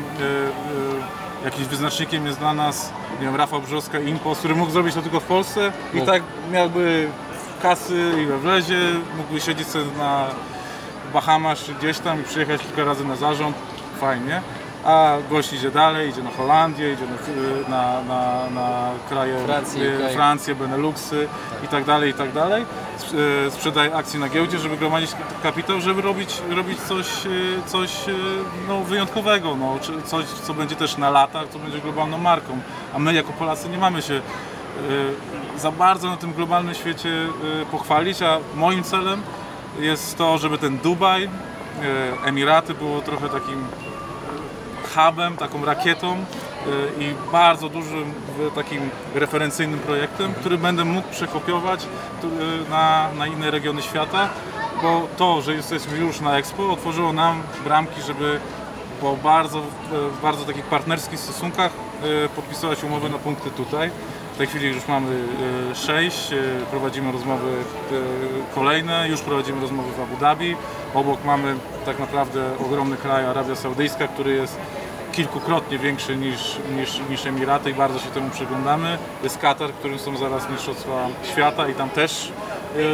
[1.44, 5.20] jakimś wyznacznikiem jest dla nas, nie wiem, Rafał Brzoska Impos, który mógł zrobić to tylko
[5.20, 6.06] w Polsce i No.
[6.06, 7.08] tak miałby
[7.62, 8.78] kasy ile wlezie,
[9.16, 10.26] mógłby siedzieć sobie na
[11.14, 13.56] Bahamas czy gdzieś tam i przyjechać kilka razy na zarząd,
[14.00, 14.42] fajnie.
[14.84, 17.04] A gość idzie dalej, idzie na Holandię, idzie
[17.68, 20.14] na, na, na, na kraje Francję, e.
[20.14, 21.28] Francję, Beneluxy
[21.64, 22.64] i tak dalej, i tak dalej.
[23.46, 25.10] E, Sprzedaje akcje na giełdzie, żeby gromadzić
[25.42, 27.30] kapitał, żeby robić, robić coś, e,
[27.66, 27.90] coś
[28.68, 32.58] no, wyjątkowego, no, coś, co będzie też na lata, co będzie globalną marką.
[32.94, 34.20] A my jako Polacy nie mamy się
[35.58, 37.26] za bardzo na tym globalnym świecie
[37.70, 39.22] pochwalić, a moim celem
[39.78, 41.28] jest to, żeby ten Dubaj, e,
[42.24, 43.66] Emiraty było trochę takim
[44.94, 48.14] hubem, taką rakietą y, i bardzo dużym
[48.54, 51.86] takim referencyjnym projektem, który będę mógł przekopiować
[52.70, 54.28] na, na inne regiony świata,
[54.82, 58.40] bo to, że jesteśmy już na Expo otworzyło nam bramki, żeby
[59.00, 59.62] po bardzo,
[60.22, 61.72] bardzo takich partnerskich stosunkach
[62.36, 63.90] podpisywać umowy na punkty tutaj.
[64.34, 65.10] W tej chwili już mamy
[65.72, 66.36] y, sześć, y,
[66.70, 70.56] prowadzimy rozmowy y, kolejne, już prowadzimy rozmowy w Abu Dhabi.
[70.94, 71.54] Obok mamy
[71.86, 74.58] tak naprawdę ogromny kraj Arabia Saudyjska, który jest
[75.12, 78.98] kilkukrotnie większy niż, niż, niż Emiraty i bardzo się temu przyglądamy.
[79.22, 82.32] Jest Katar, którym są zaraz Mistrzostwa Świata i tam też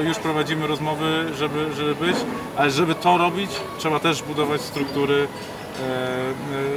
[0.05, 2.17] już prowadzimy rozmowy, żeby, żeby być,
[2.57, 5.60] ale żeby to robić, trzeba też budować struktury, e, e,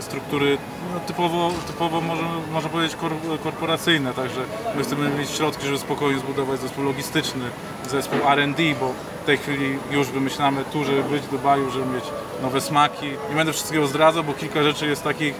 [0.01, 0.57] struktury
[0.93, 3.11] no, typowo, typowo można, można powiedzieć kor,
[3.43, 4.41] korporacyjne, także
[4.75, 7.45] my chcemy mieć środki, żeby spokojnie zbudować zespół logistyczny,
[7.89, 8.91] zespół R&D, bo
[9.23, 12.03] w tej chwili już wymyślamy tu, żeby być w Dubaju, żeby mieć
[12.41, 13.07] nowe smaki.
[13.29, 15.33] Nie będę wszystkiego zdradzał, bo kilka rzeczy jest takich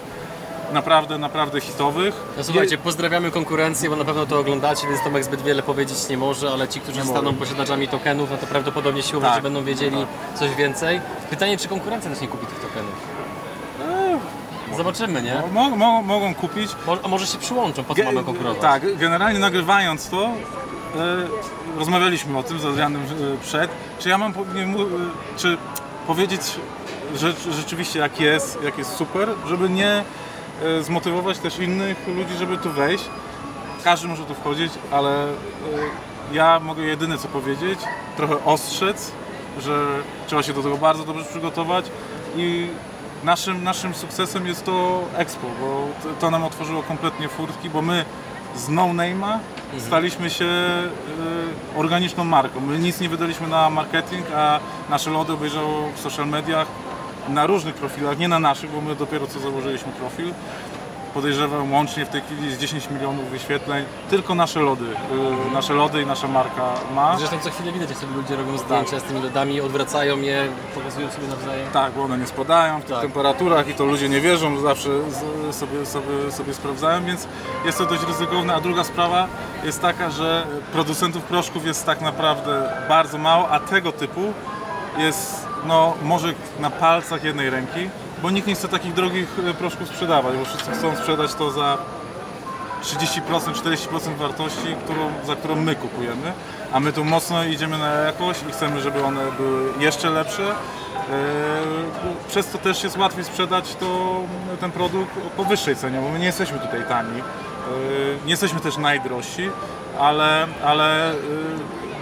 [0.72, 2.14] naprawdę, naprawdę hitowych.
[2.36, 6.18] No słuchajcie, pozdrawiamy konkurencję, bo na pewno to oglądacie, więc Tomek zbyt wiele powiedzieć nie
[6.18, 7.38] może, ale ci, którzy Nie staną mogę.
[7.38, 9.42] posiadaczami tokenów, no to prawdopodobnie siłą Tak.
[9.42, 9.96] będą wiedzieli
[10.34, 11.00] coś więcej.
[11.30, 13.13] Pytanie, czy konkurencja też nie kupi tych tokenów?
[14.76, 15.42] Zobaczymy, nie?
[15.52, 16.70] Mo, mo, mogą kupić.
[16.86, 18.60] Mo- A może się przyłączą, po co Ge- mamy konkurować?
[18.62, 20.30] Tak, generalnie nagrywając to, e,
[21.78, 24.86] rozmawialiśmy o tym z Adrianem e, przed, czy ja mam po- nie, mu- e,
[25.36, 25.56] czy
[26.06, 26.40] powiedzieć
[27.16, 30.04] że, rzeczywiście jak jest, jak jest super, żeby nie
[30.62, 33.04] e, zmotywować też innych ludzi, żeby tu wejść.
[33.84, 35.30] Każdy może tu wchodzić, ale e,
[36.32, 37.78] ja mogę jedyne co powiedzieć,
[38.16, 39.12] trochę ostrzec,
[39.60, 39.86] że
[40.26, 41.84] trzeba się do tego bardzo dobrze przygotować
[42.36, 42.66] i
[43.24, 45.88] naszym, naszym sukcesem jest to Expo, bo
[46.20, 48.04] to, nam otworzyło kompletnie furtki, bo my
[48.56, 49.38] z no name'a
[49.78, 50.88] staliśmy się e,
[51.76, 52.60] organiczną marką.
[52.60, 54.60] My nic nie wydaliśmy na marketing, a
[54.90, 56.66] nasze lody obejrzało w social mediach
[57.28, 60.32] na różnych profilach, nie na naszych, bo my dopiero co założyliśmy profil.
[61.14, 63.84] Podejrzewam łącznie w tej chwili jest 10 milionów wyświetleń.
[64.10, 66.62] Tylko nasze lody, y, nasze lody i nasza marka
[66.94, 67.18] ma.
[67.18, 71.10] Zresztą co chwilę widać, jak sobie ludzie robią zdjęcia z tymi lodami, odwracają je, pokazują
[71.10, 71.70] sobie nawzajem.
[71.72, 73.00] Tak, bo one nie spadają w tych Tak.
[73.02, 74.88] temperaturach i to ludzie nie wierzą, zawsze
[75.50, 77.28] sobie, sobie, sobie sprawdzają, więc
[77.64, 78.54] jest to dość ryzykowne.
[78.54, 79.26] A druga sprawa
[79.64, 84.20] jest taka, że producentów proszków jest tak naprawdę bardzo mało, a tego typu
[84.98, 87.88] jest no, może na palcach jednej ręki,
[88.24, 91.78] bo nikt nie chce takich drogich e, proszków sprzedawać, bo wszyscy chcą sprzedać to za
[92.82, 93.20] 30%,
[93.52, 96.32] 40% wartości, którą, za którą my kupujemy,
[96.72, 100.42] a my tu mocno idziemy na jakość i chcemy, żeby one były jeszcze lepsze.
[100.42, 100.54] Eee,
[102.28, 104.20] Przez to też jest łatwiej sprzedać to,
[104.60, 107.22] ten produkt po wyższej cenie, bo my nie jesteśmy tutaj tani,
[108.24, 109.50] nie jesteśmy też najdrożsi,
[110.00, 111.12] ale, ale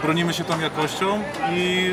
[0.02, 1.90] bronimy się tą jakością i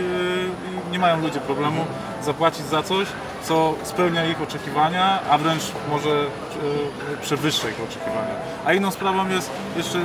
[0.91, 1.85] nie mają ludzie problemu
[2.23, 3.07] zapłacić za coś,
[3.43, 8.35] co spełnia ich oczekiwania, a wręcz może e, przewyższa ich oczekiwania.
[8.65, 10.03] A inną sprawą jest jeszcze, e,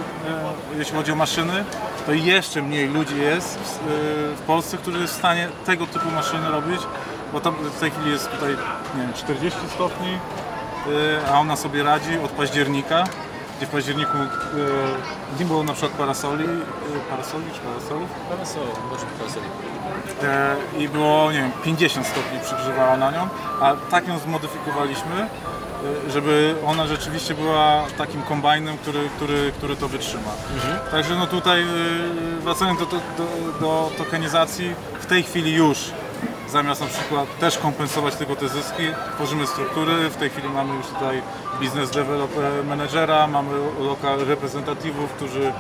[0.78, 1.64] jeśli chodzi o maszyny,
[2.06, 6.50] to jeszcze mniej ludzi jest w, e, Polsce, którzy jest w stanie tego typu maszyny
[6.50, 6.80] robić,
[7.32, 8.50] bo tam w tej chwili jest tutaj
[8.96, 10.18] nie wiem, 40 stopni,
[11.32, 13.04] a ona sobie radzi od października,
[13.56, 14.26] gdzie w październiku e,
[15.40, 19.42] nie było na przykład parasoli, e, parasoli czy parasolów, Parasol, boże, parasol.
[20.22, 23.28] e, i było, nie wiem, 50 stopni przygrzewała na nią,
[23.60, 25.14] a tak ją zmodyfikowaliśmy,
[26.06, 30.30] e, żeby ona rzeczywiście była takim kombajnem, który, który, który to wytrzyma.
[30.90, 31.66] Także no tutaj, e,
[32.40, 35.78] wracając do, do, do, do tokenizacji, w tej chwili już
[36.48, 38.82] zamiast na przykład też kompensować tylko te zyski,
[39.14, 40.08] tworzymy struktury.
[40.10, 41.22] W tej chwili mamy już tutaj
[41.60, 45.52] biznes developer managera, mamy lokal reprezentatywów, którzy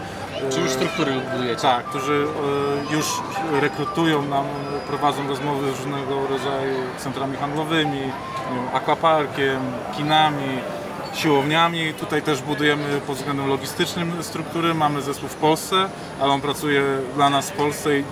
[0.50, 1.62] Czy już struktury budujecie?
[1.62, 2.26] Tak, którzy
[2.90, 3.06] e, już
[3.60, 4.44] rekrutują nam,
[4.88, 8.00] prowadzą rozmowy z różnego rodzaju centrami handlowymi,
[8.74, 9.60] aquaparkiem,
[9.96, 10.58] kinami,
[11.14, 11.94] siłowniami.
[11.94, 14.74] Tutaj też budujemy pod względem logistycznym struktury.
[14.74, 15.88] Mamy zespół w Polsce,
[16.20, 16.82] ale on pracuje
[17.14, 18.04] dla nas w Polsce i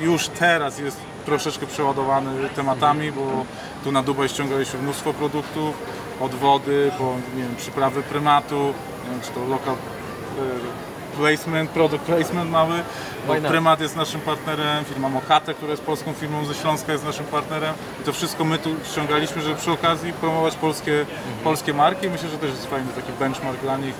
[0.00, 3.44] już teraz jest troszeczkę przeładowany tematami, bo
[3.84, 5.74] tu na Dubaj ściągaliśmy mnóstwo produktów,
[6.20, 12.04] od wody, po nie wiem, przyprawy prymatu, nie wiem, czy to local e, placement, product
[12.04, 12.82] placement mały.
[13.26, 13.34] Bo?
[13.48, 17.74] Prymat jest naszym partnerem, firma Mokate, która jest polską firmą ze Śląska jest naszym partnerem
[18.00, 21.06] i to wszystko my tu ściągaliśmy, żeby przy okazji promować polskie,
[21.44, 22.10] polskie marki.
[22.10, 23.94] Myślę, że też jest fajny taki benchmark dla nich,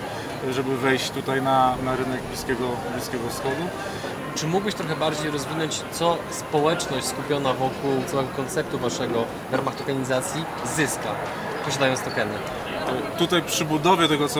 [0.51, 3.63] żeby wejść tutaj na, na rynek Bliskiego, Bliskiego Wschodu.
[4.35, 10.45] Czy mógłbyś trochę bardziej rozwinąć, co społeczność skupiona wokół całego konceptu waszego w ramach tokenizacji
[10.75, 11.09] zyska,
[11.65, 12.31] posiadając tokeny?
[13.17, 14.33] Tutaj przy budowie tego k-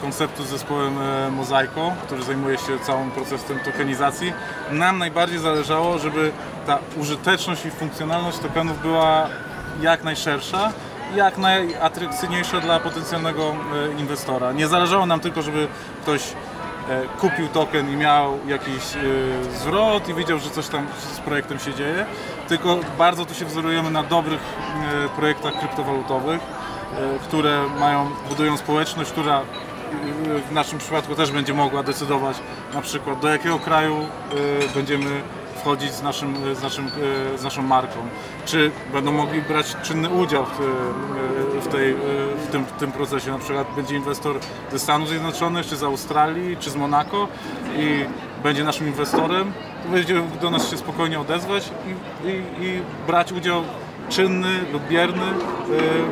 [0.00, 4.32] konceptu z zespołem e, Mozaiko, który zajmuje się całym procesem tokenizacji,
[4.70, 6.32] nam najbardziej zależało, żeby
[6.66, 9.26] ta użyteczność i funkcjonalność tokenów była
[9.80, 10.72] jak najszersza,
[11.14, 13.42] jak najatrakcyjniejsza dla potencjalnego
[13.96, 14.52] e, inwestora.
[14.52, 15.68] Nie zależało nam tylko, żeby
[16.02, 16.34] ktoś e,
[17.20, 19.00] kupił token i miał jakiś e,
[19.58, 22.06] zwrot i widział, że coś tam z projektem się dzieje,
[22.48, 29.10] tylko bardzo tu się wzorujemy na dobrych e, projektach kryptowalutowych, e, które mają, budują społeczność,
[29.10, 29.44] która e,
[30.48, 32.36] w naszym przypadku też będzie mogła decydować
[32.74, 35.22] na przykład do jakiego kraju e, będziemy
[35.60, 36.86] wchodzić z, naszym, z, naszym,
[37.34, 37.98] e, z naszą marką,
[38.44, 41.96] czy będą mogli brać czynny udział w, e, w, tej, e,
[42.46, 44.38] w, tym, w tym procesie, na przykład będzie inwestor
[44.72, 47.28] ze Stanów Zjednoczonych, czy z Australii, czy z Monako
[47.76, 48.04] i
[48.42, 51.70] będzie naszym inwestorem, to będzie do nas się spokojnie odezwać
[52.24, 53.62] i, i, i brać udział
[54.08, 55.34] czynny lub bierny e,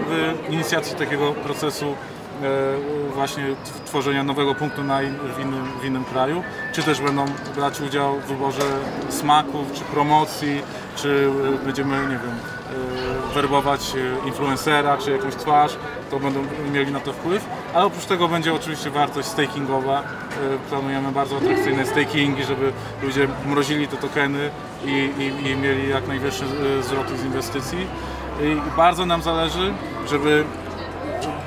[0.09, 2.18] w inicjacji takiego procesu e,
[3.15, 7.25] właśnie t- tworzenia nowego punktu na in, w, innym, w innym kraju, czy też będą
[7.57, 8.63] brać udział w wyborze
[9.09, 10.63] smaków, czy promocji,
[10.97, 12.21] czy e, będziemy, nie wiem,
[13.31, 13.81] e, werbować
[14.25, 15.77] e, influencera, czy jakąś twarz,
[16.11, 16.41] to będą
[16.73, 20.01] mieli na to wpływ, ale oprócz tego będzie oczywiście wartość stakingowa.
[20.01, 20.05] E,
[20.69, 22.73] Planujemy bardzo atrakcyjne stakingi, żeby
[23.03, 24.51] ludzie mrozili te tokeny
[24.85, 26.45] i, i, i mieli jak najwyższe
[26.79, 27.87] e, zwroty z inwestycji.
[28.43, 29.73] I bardzo nam zależy,
[30.11, 30.45] żeby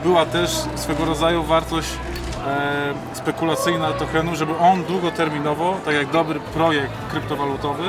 [0.04, 1.90] była też swego rodzaju wartość
[2.48, 7.84] e, spekulacyjna tokenu, żeby on długoterminowo, tak jak dobry projekt kryptowalutowy,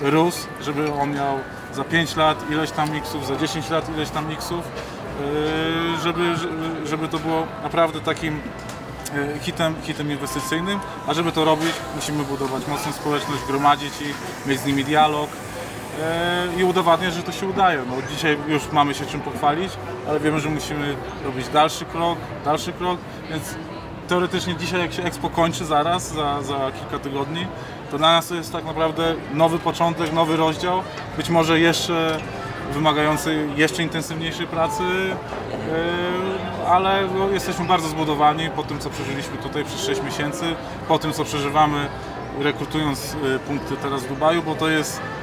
[0.00, 1.38] rósł, żeby on miał
[1.74, 6.34] za 5 lat ileś tam xów, za 10 lat ileś tam xów, e, żeby,
[6.84, 8.40] żeby to było naprawdę takim
[9.14, 14.60] e, hitem, hitem inwestycyjnym, a żeby to robić musimy budować mocną społeczność, gromadzić ich, mieć
[14.60, 15.30] z nimi dialog,
[16.58, 17.82] i udowadniać, że to się udaje.
[17.88, 19.72] No, dzisiaj już mamy się czym pochwalić,
[20.08, 22.98] ale wiemy, że musimy robić dalszy krok, dalszy krok,
[23.30, 23.54] więc
[24.08, 27.46] teoretycznie dzisiaj jak się Expo kończy zaraz, za, za kilka tygodni,
[27.90, 30.82] to dla nas to jest tak naprawdę nowy początek, nowy rozdział,
[31.16, 32.18] być może jeszcze
[32.72, 39.64] wymagający jeszcze intensywniejszej pracy, e, ale no, jesteśmy bardzo zbudowani po tym, co przeżyliśmy tutaj
[39.64, 40.44] przez 6 miesięcy,
[40.88, 41.88] po tym, co przeżywamy
[42.40, 45.17] rekrutując e, punkty teraz w Dubaju, bo to jest E,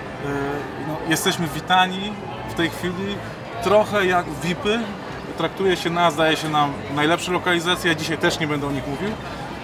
[0.87, 2.13] no, jesteśmy witani
[2.49, 3.15] w tej chwili
[3.63, 4.79] trochę jak VIPy.
[5.37, 7.95] Traktuje się nas, daje się nam najlepsze lokalizacje.
[7.95, 9.09] Dzisiaj też nie będę o nich mówił,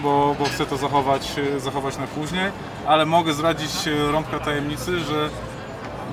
[0.04, 2.52] bo, bo chcę to zachować, e, zachować na później,
[2.88, 5.30] ale mogę zdradzić e, rąbka tajemnicy, że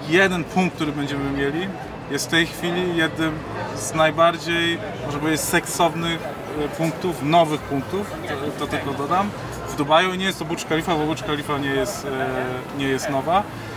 [0.09, 1.69] jeden punkt, który będziemy mieli,
[2.11, 3.39] jest w tej chwili jednym
[3.77, 6.21] z najbardziej, może powiedzieć, seksownych
[6.65, 9.31] e, punktów, nowych punktów, to, to tylko dodam,
[9.69, 10.15] w Dubaju.
[10.15, 13.68] Nie jest to Burj Khalifa, bo Burj Khalifa nie jest, e, nie jest nowa, e,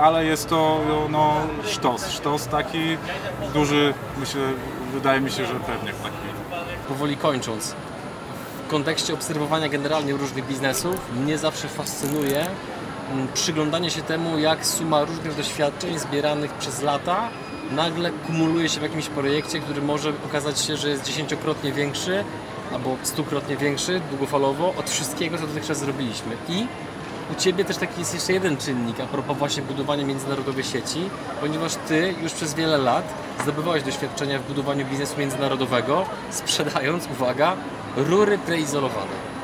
[0.00, 2.96] ale jest to no, sztos, sztos taki
[3.54, 4.40] duży, myślę,
[4.92, 6.16] wydaje mi się, że pewnie taki.
[6.88, 7.74] Powoli kończąc,
[8.66, 12.46] w kontekście obserwowania generalnie różnych biznesów, mnie zawsze fascynuje
[13.12, 17.28] mm, przyglądanie się temu, jak suma różnych doświadczeń zbieranych przez lata
[17.70, 22.24] nagle kumuluje się w jakimś projekcie, który może okazać się, że jest dziesięciokrotnie większy
[22.72, 26.36] albo stukrotnie większy długofalowo od wszystkiego, co dotychczas zrobiliśmy.
[26.48, 26.66] I
[27.32, 31.10] u Ciebie też taki jest jeszcze jeden czynnik a propos właśnie budowania międzynarodowej sieci,
[31.40, 37.56] ponieważ Ty już przez wiele lat zdobywałeś doświadczenia w budowaniu biznesu międzynarodowego, sprzedając, uwaga,
[37.96, 39.34] rury preizolowane.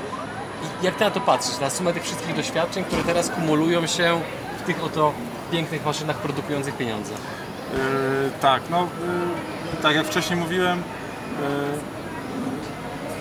[0.83, 4.21] I jak Ty na to patrzysz, na sumę tych wszystkich doświadczeń, które teraz kumulują się
[4.63, 5.13] w tych oto
[5.53, 7.15] pięknych maszynach produkujących pieniądze?
[7.15, 10.83] E, tak, no e, tak jak wcześniej mówiłem, e,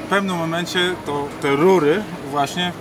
[0.05, 2.71] w pewnym momencie to te rury właśnie, e,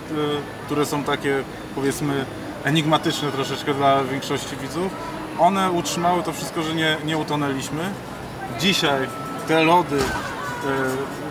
[0.65, 1.43] które są takie
[1.79, 2.25] powiedzmy
[2.63, 4.91] enigmatyczne troszeczkę dla większości widzów,
[5.39, 7.89] one utrzymały to wszystko, że nie, nie utonęliśmy.
[8.59, 9.07] Dzisiaj
[9.47, 10.01] te lody, e,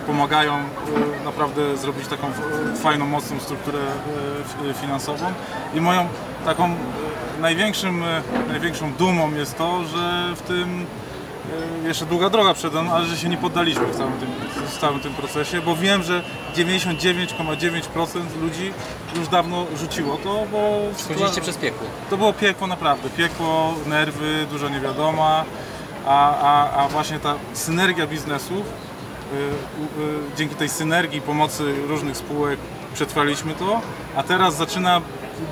[0.07, 2.27] pomagają e, naprawdę zrobić taką
[2.83, 3.79] fajną, mocną strukturę
[4.71, 5.33] e, finansową.
[5.75, 6.09] I moją
[6.45, 6.75] taką
[7.41, 8.05] największym,
[8.49, 10.87] największą dumą jest to, że w tym
[11.87, 14.29] jeszcze długa droga przede mną, ale że się nie poddaliśmy w całym tym,
[14.67, 16.23] w całym tym procesie, bo wiem, że
[16.55, 18.73] 99,9% ludzi
[19.17, 21.87] już dawno rzuciło to, bo Chodziliście przez piekło.
[22.11, 25.45] to było piekło naprawdę, piekło, nerwy, dużo niewiadoma,
[26.07, 32.17] a, a, a właśnie ta synergia biznesów, y, y, y, dzięki tej synergii pomocy różnych
[32.17, 32.59] spółek
[32.95, 33.81] przetrwaliśmy to,
[34.17, 35.01] a teraz zaczyna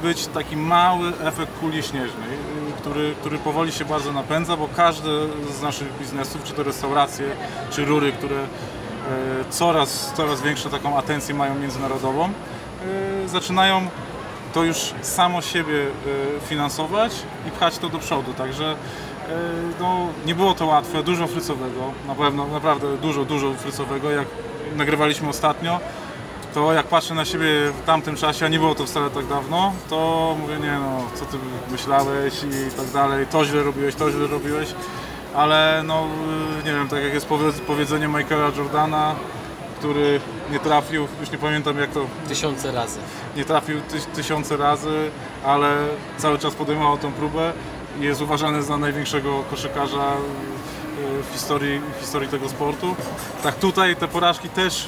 [0.03, 2.46] być taki mały efekt kuli śnieżnej, y,
[2.87, 5.11] który, który powoli się bardzo napędza, bo każdy
[5.59, 7.27] z naszych biznesów, czy to restauracje,
[7.71, 8.47] czy rury, które y,
[9.51, 12.29] coraz, coraz większą taką atencję mają międzynarodową,
[13.25, 13.87] y, zaczynają
[14.55, 17.13] to już samo siebie e, finansować
[17.49, 18.33] i pchać to do przodu.
[18.33, 18.77] Także e,
[19.81, 24.11] no, nie było to łatwe, dużo frycowego, na pewno naprawdę dużo, dużo frycowego.
[24.11, 24.27] Jak
[24.77, 25.81] nagrywaliśmy ostatnio,
[26.57, 27.47] to jak patrzę na siebie
[27.83, 31.25] w tamtym czasie, a nie było to wcale tak dawno, to mówię, nie no, co
[31.25, 31.37] ty
[31.71, 34.69] myślałeś i tak dalej, to źle robiłeś, to źle robiłeś,
[35.35, 36.05] ale no,
[36.61, 39.15] y, nie wiem, tak jak jest powie- powiedzenie Michaela Jordana,
[39.79, 40.21] który
[40.53, 42.99] nie trafił, już nie pamiętam jak to Tysiące razy.
[43.37, 45.11] nie trafił tyś, tysiące razy,
[45.47, 45.77] ale
[46.19, 47.53] cały czas podejmował tą próbę
[48.01, 52.97] i jest uważany za największego koszykarza y, w historii, w historii tego sportu.
[53.43, 54.85] Tak tutaj te porażki też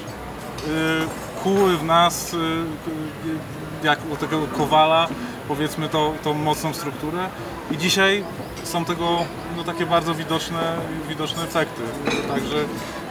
[0.67, 5.09] y, kuły w nas, y, y, jak u tego Kowala,
[5.49, 7.29] powiedzmy to, tą mocną strukturę
[7.71, 8.25] i dzisiaj
[8.65, 9.19] są tego
[9.57, 10.77] no, takie bardzo widoczne,
[11.09, 11.83] widoczne efekty.
[12.29, 12.65] Także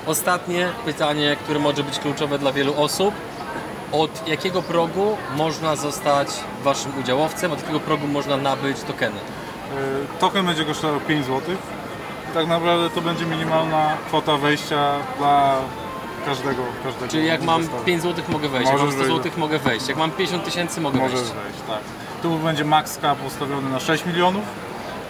[0.07, 3.13] Ostatnie pytanie, które może być kluczowe dla wielu osób.
[3.91, 6.27] Od jakiego progu można zostać
[6.63, 7.51] waszym udziałowcem?
[7.51, 9.15] Od jakiego progu można nabyć tokeny?
[9.15, 11.41] Y, Token będzie kosztował 5 zł.
[12.33, 15.55] Tak naprawdę to będzie minimalna kwota wejścia dla
[16.27, 16.63] każdego.
[16.83, 17.83] każdego Czyli jak mam inwestora.
[17.85, 19.23] 5 zł mogę wejść, jak mam Możesz 100 wejść.
[19.25, 21.33] zł mogę wejść, jak mam 50 tysięcy mogę Możesz wejść.
[21.33, 21.79] wejść, tak.
[22.21, 24.43] Tu będzie max cap ustawiony na 6 milionów,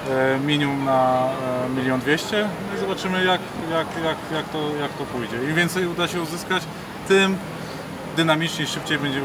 [0.09, 1.29] e, minimum na
[1.65, 3.41] e, milion dwieście no i zobaczymy jak,
[3.71, 5.37] jak, jak, jak, to, jak to pójdzie.
[5.49, 6.63] Im więcej uda się uzyskać,
[7.07, 7.37] tym
[8.17, 9.21] dynamiczniej, szybciej będzie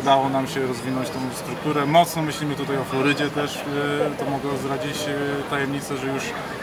[0.00, 1.86] udało nam się rozwinąć tą strukturę.
[1.86, 4.96] Mocno myślimy tutaj o Florydzie też, e, to mogę zdradzić
[5.50, 6.22] tajemnicę, że już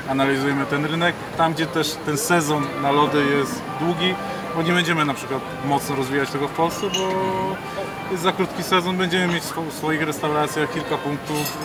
[0.09, 1.15] analizujemy ten rynek.
[1.37, 4.15] Tam, gdzie też ten sezon na lody jest długi,
[4.59, 7.09] bo nie będziemy na przykład mocno rozwijać tego w Polsce, bo
[8.11, 11.57] jest za krótki sezon, będziemy mieć w swoich restauracjach kilka punktów,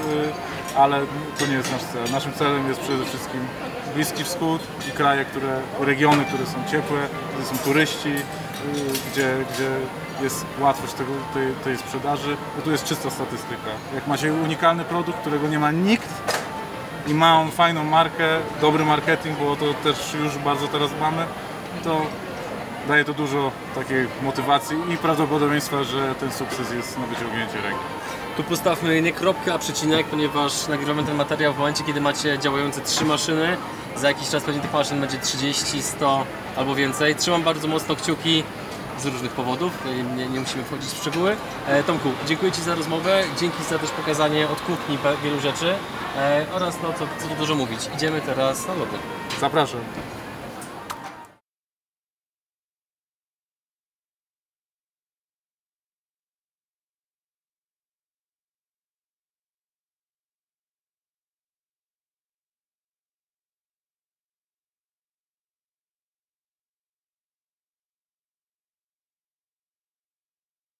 [0.75, 1.01] y, ale
[1.39, 2.13] to nie jest nasz cel.
[2.13, 3.41] Naszym celem jest przede wszystkim
[3.95, 6.99] Bliski Wschód i kraje, które, regiony, które są ciepłe,
[7.37, 8.23] gdzie są turyści, y,
[9.13, 9.71] gdzie, gdzie
[10.25, 13.71] jest łatwość tego, tej, tej sprzedaży, bo tu jest czysta statystyka.
[13.95, 16.09] Jak macie unikalny produkt, którego nie ma nikt
[17.07, 18.25] i ma on fajną markę,
[18.61, 21.27] dobry marketing, bo to też już bardzo teraz mamy,
[21.85, 22.01] to
[22.89, 27.81] daje to dużo takiej motywacji i prawdopodobieństwa, że ten sukces jest na wyciągnięcie ręki.
[28.37, 32.81] Tu postawmy nie kropkę, a przecinek, ponieważ nagrywamy ten materiał w momencie, kiedy macie działające
[32.81, 33.57] trzy maszyny.
[33.97, 36.27] Za jakiś czas pewnie tych maszyn będzie 30, 100
[36.57, 37.17] albo więcej.
[37.17, 38.45] Trzymam bardzo mocno kciuki
[38.99, 39.73] z różnych powodów,
[40.17, 41.37] nie, nie musimy wchodzić w szczegóły.
[41.67, 45.75] E, Tomku, dziękuję Ci za rozmowę, dzięki za też pokazanie od kuchni wielu rzeczy
[46.17, 47.81] e, oraz no co, co tu dużo mówić.
[47.95, 48.97] Idziemy teraz na lody.
[49.41, 49.81] Zapraszam.